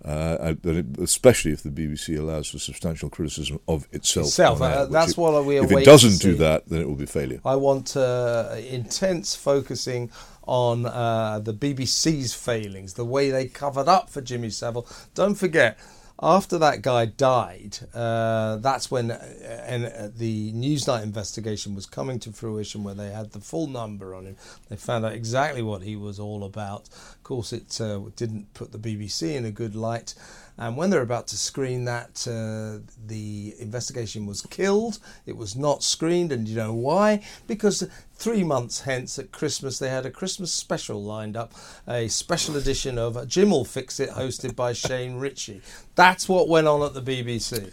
Uh, 0.05 0.55
especially 0.99 1.51
if 1.53 1.63
the 1.63 1.71
BBC 1.71 2.19
allows 2.19 2.51
for 2.51 2.59
substantial 2.59 3.09
criticism 3.09 3.59
of 3.67 3.89
itself. 3.91 4.27
Itself, 4.27 4.61
uh, 4.61 4.85
that's 4.85 5.13
it, 5.13 5.17
what 5.17 5.43
we. 5.47 5.57
If 5.57 5.73
it 5.73 5.87
doesn't 5.87 6.21
do 6.21 6.35
that, 6.35 6.69
then 6.69 6.83
it 6.83 6.87
will 6.87 6.95
be 6.95 7.07
failure. 7.07 7.41
I 7.43 7.57
want 7.57 7.97
uh, 7.97 8.55
intense 8.69 9.35
focusing 9.35 10.11
on 10.43 10.85
uh, 10.85 11.39
the 11.39 11.55
BBC's 11.55 12.35
failings, 12.35 12.95
the 12.95 13.05
way 13.07 13.31
they 13.31 13.47
covered 13.47 13.89
up 13.89 14.11
for 14.11 14.21
Jimmy 14.21 14.51
Savile. 14.51 14.87
Don't 15.15 15.37
forget, 15.37 15.79
after 16.23 16.59
that 16.59 16.83
guy 16.83 17.07
died, 17.07 17.79
uh, 17.93 18.57
that's 18.57 18.91
when 18.91 19.11
uh, 19.11 19.65
and, 19.67 19.87
uh, 19.87 20.09
the 20.17 20.53
Newsnight 20.53 21.03
investigation 21.03 21.75
was 21.75 21.87
coming 21.87 22.21
to 22.21 22.33
fruition, 22.33 22.85
where 22.85 22.95
they 22.95 23.11
had 23.11 23.33
the 23.33 23.41
full 23.41 23.67
number 23.67 24.15
on 24.15 24.27
him. 24.27 24.37
They 24.69 24.77
found 24.77 25.05
out 25.05 25.13
exactly 25.13 25.63
what 25.63 25.83
he 25.83 25.97
was 25.97 26.21
all 26.21 26.45
about. 26.45 26.89
Of 26.89 27.23
course, 27.25 27.53
it 27.53 27.81
uh, 27.81 28.01
didn't 28.15 28.55
put 28.55 28.71
the 28.71 28.79
BBC 28.79 29.35
in 29.35 29.45
a 29.45 29.51
good 29.51 29.75
light. 29.75 30.15
And 30.57 30.77
when 30.77 30.91
they're 30.91 31.03
about 31.03 31.27
to 31.29 31.37
screen 31.37 31.85
that, 31.87 32.27
uh, 32.29 32.85
the 33.07 33.55
investigation 33.59 34.25
was 34.25 34.43
killed. 34.43 35.01
It 35.27 35.37
was 35.37 35.57
not 35.57 35.83
screened, 35.83 36.31
and 36.31 36.49
you 36.49 36.57
know 36.57 36.73
why? 36.73 37.23
Because 37.49 37.89
three 38.15 38.45
months 38.45 38.83
hence 38.83 39.19
at 39.19 39.33
Christmas, 39.33 39.79
they 39.79 39.89
had 39.89 40.07
a 40.07 40.11
Christmas 40.11 40.53
special 40.53 41.03
lined 41.03 41.37
up, 41.37 41.55
a 41.89 42.07
special 42.07 42.57
edition 42.57 42.99
of 42.99 43.27
Jim'll 43.27 43.65
Fix 43.65 43.99
It, 43.99 44.11
hosted 44.11 44.55
by 44.55 44.73
Shane 44.73 45.17
Richie. 45.17 45.61
That's 45.97 46.29
what 46.29 46.49
went 46.49 46.69
on 46.69 46.83
at 46.83 46.95
the 46.95 47.03
BBC. 47.03 47.73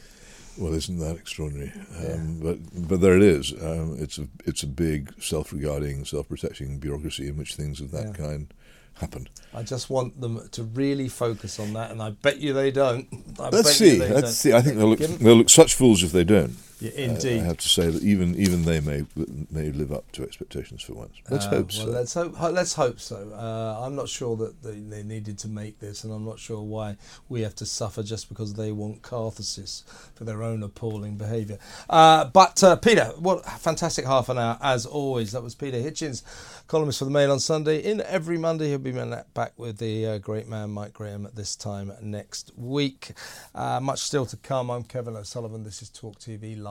Well, 0.57 0.73
isn't 0.73 0.99
that 0.99 1.15
extraordinary? 1.15 1.71
Yeah. 2.01 2.13
Um, 2.13 2.39
but 2.39 2.87
but 2.87 3.01
there 3.01 3.15
it 3.15 3.23
is. 3.23 3.53
Um, 3.53 3.95
it's 3.99 4.17
a 4.17 4.27
it's 4.45 4.63
a 4.63 4.67
big 4.67 5.13
self-regarding, 5.21 6.05
self-protecting 6.05 6.79
bureaucracy 6.79 7.27
in 7.27 7.37
which 7.37 7.55
things 7.55 7.79
of 7.79 7.91
that 7.91 8.07
yeah. 8.07 8.13
kind 8.13 8.53
happen. 8.95 9.27
I 9.53 9.63
just 9.63 9.89
want 9.89 10.19
them 10.21 10.47
to 10.51 10.63
really 10.63 11.09
focus 11.09 11.59
on 11.59 11.73
that, 11.73 11.91
and 11.91 12.01
I 12.01 12.11
bet 12.11 12.39
you 12.39 12.53
they 12.53 12.71
don't. 12.71 13.07
I 13.39 13.49
Let's 13.49 13.73
see. 13.73 13.99
Let's 13.99 14.13
don't. 14.13 14.27
see. 14.31 14.53
I 14.53 14.61
think 14.61 14.77
they'll 14.77 14.87
look, 14.87 14.99
they'll 14.99 15.35
look 15.35 15.49
such 15.49 15.75
fools 15.75 16.03
if 16.03 16.11
they 16.11 16.23
don't. 16.23 16.55
Yeah, 16.81 16.91
indeed. 16.95 17.41
Uh, 17.41 17.43
I 17.43 17.45
have 17.45 17.57
to 17.57 17.69
say 17.69 17.89
that 17.91 18.01
even 18.01 18.35
even 18.35 18.63
they 18.63 18.79
may 18.79 19.05
may 19.51 19.71
live 19.71 19.91
up 19.91 20.11
to 20.13 20.23
expectations 20.23 20.81
for 20.81 20.93
once. 20.93 21.13
Let's 21.29 21.45
uh, 21.45 21.49
hope 21.49 21.71
well, 21.77 21.85
so. 21.85 21.91
Let's 21.91 22.13
hope. 22.15 22.41
Let's 22.41 22.73
hope 22.73 22.99
so. 22.99 23.31
Uh, 23.33 23.85
I'm 23.85 23.95
not 23.95 24.09
sure 24.09 24.35
that 24.37 24.63
they, 24.63 24.79
they, 24.79 25.03
needed 25.03 25.37
to 25.39 25.47
make 25.47 25.79
this, 25.79 26.03
and 26.03 26.11
I'm 26.11 26.25
not 26.25 26.39
sure 26.39 26.63
why 26.63 26.97
we 27.29 27.41
have 27.41 27.53
to 27.55 27.67
suffer 27.67 28.01
just 28.01 28.29
because 28.29 28.55
they 28.55 28.71
want 28.71 29.03
catharsis 29.03 29.83
for 30.15 30.23
their 30.23 30.41
own 30.41 30.63
appalling 30.63 31.17
behaviour. 31.17 31.59
Uh, 31.87 32.25
but 32.25 32.63
uh, 32.63 32.75
Peter, 32.77 33.11
what 33.19 33.45
fantastic 33.45 34.05
half 34.05 34.29
an 34.29 34.39
hour 34.39 34.57
as 34.59 34.87
always. 34.87 35.33
That 35.33 35.43
was 35.43 35.53
Peter 35.53 35.77
Hitchens, 35.77 36.23
columnist 36.67 36.97
for 36.97 37.05
the 37.05 37.11
Mail 37.11 37.31
on 37.31 37.39
Sunday. 37.39 37.77
In 37.77 38.01
every 38.01 38.39
Monday, 38.39 38.69
he'll 38.69 38.79
be 38.79 38.91
back 39.35 39.53
with 39.55 39.77
the 39.77 40.07
uh, 40.07 40.17
great 40.17 40.47
man 40.47 40.71
Mike 40.71 40.93
Graham 40.93 41.27
at 41.27 41.35
this 41.35 41.55
time 41.55 41.91
next 42.01 42.51
week. 42.57 43.11
much 43.53 43.99
still 43.99 44.25
to 44.25 44.37
come. 44.37 44.71
I'm 44.71 44.83
Kevin 44.83 45.15
O'Sullivan. 45.15 45.63
This 45.63 45.83
is 45.83 45.89
Talk 45.89 46.17
TV 46.17 46.59
Live 46.59 46.70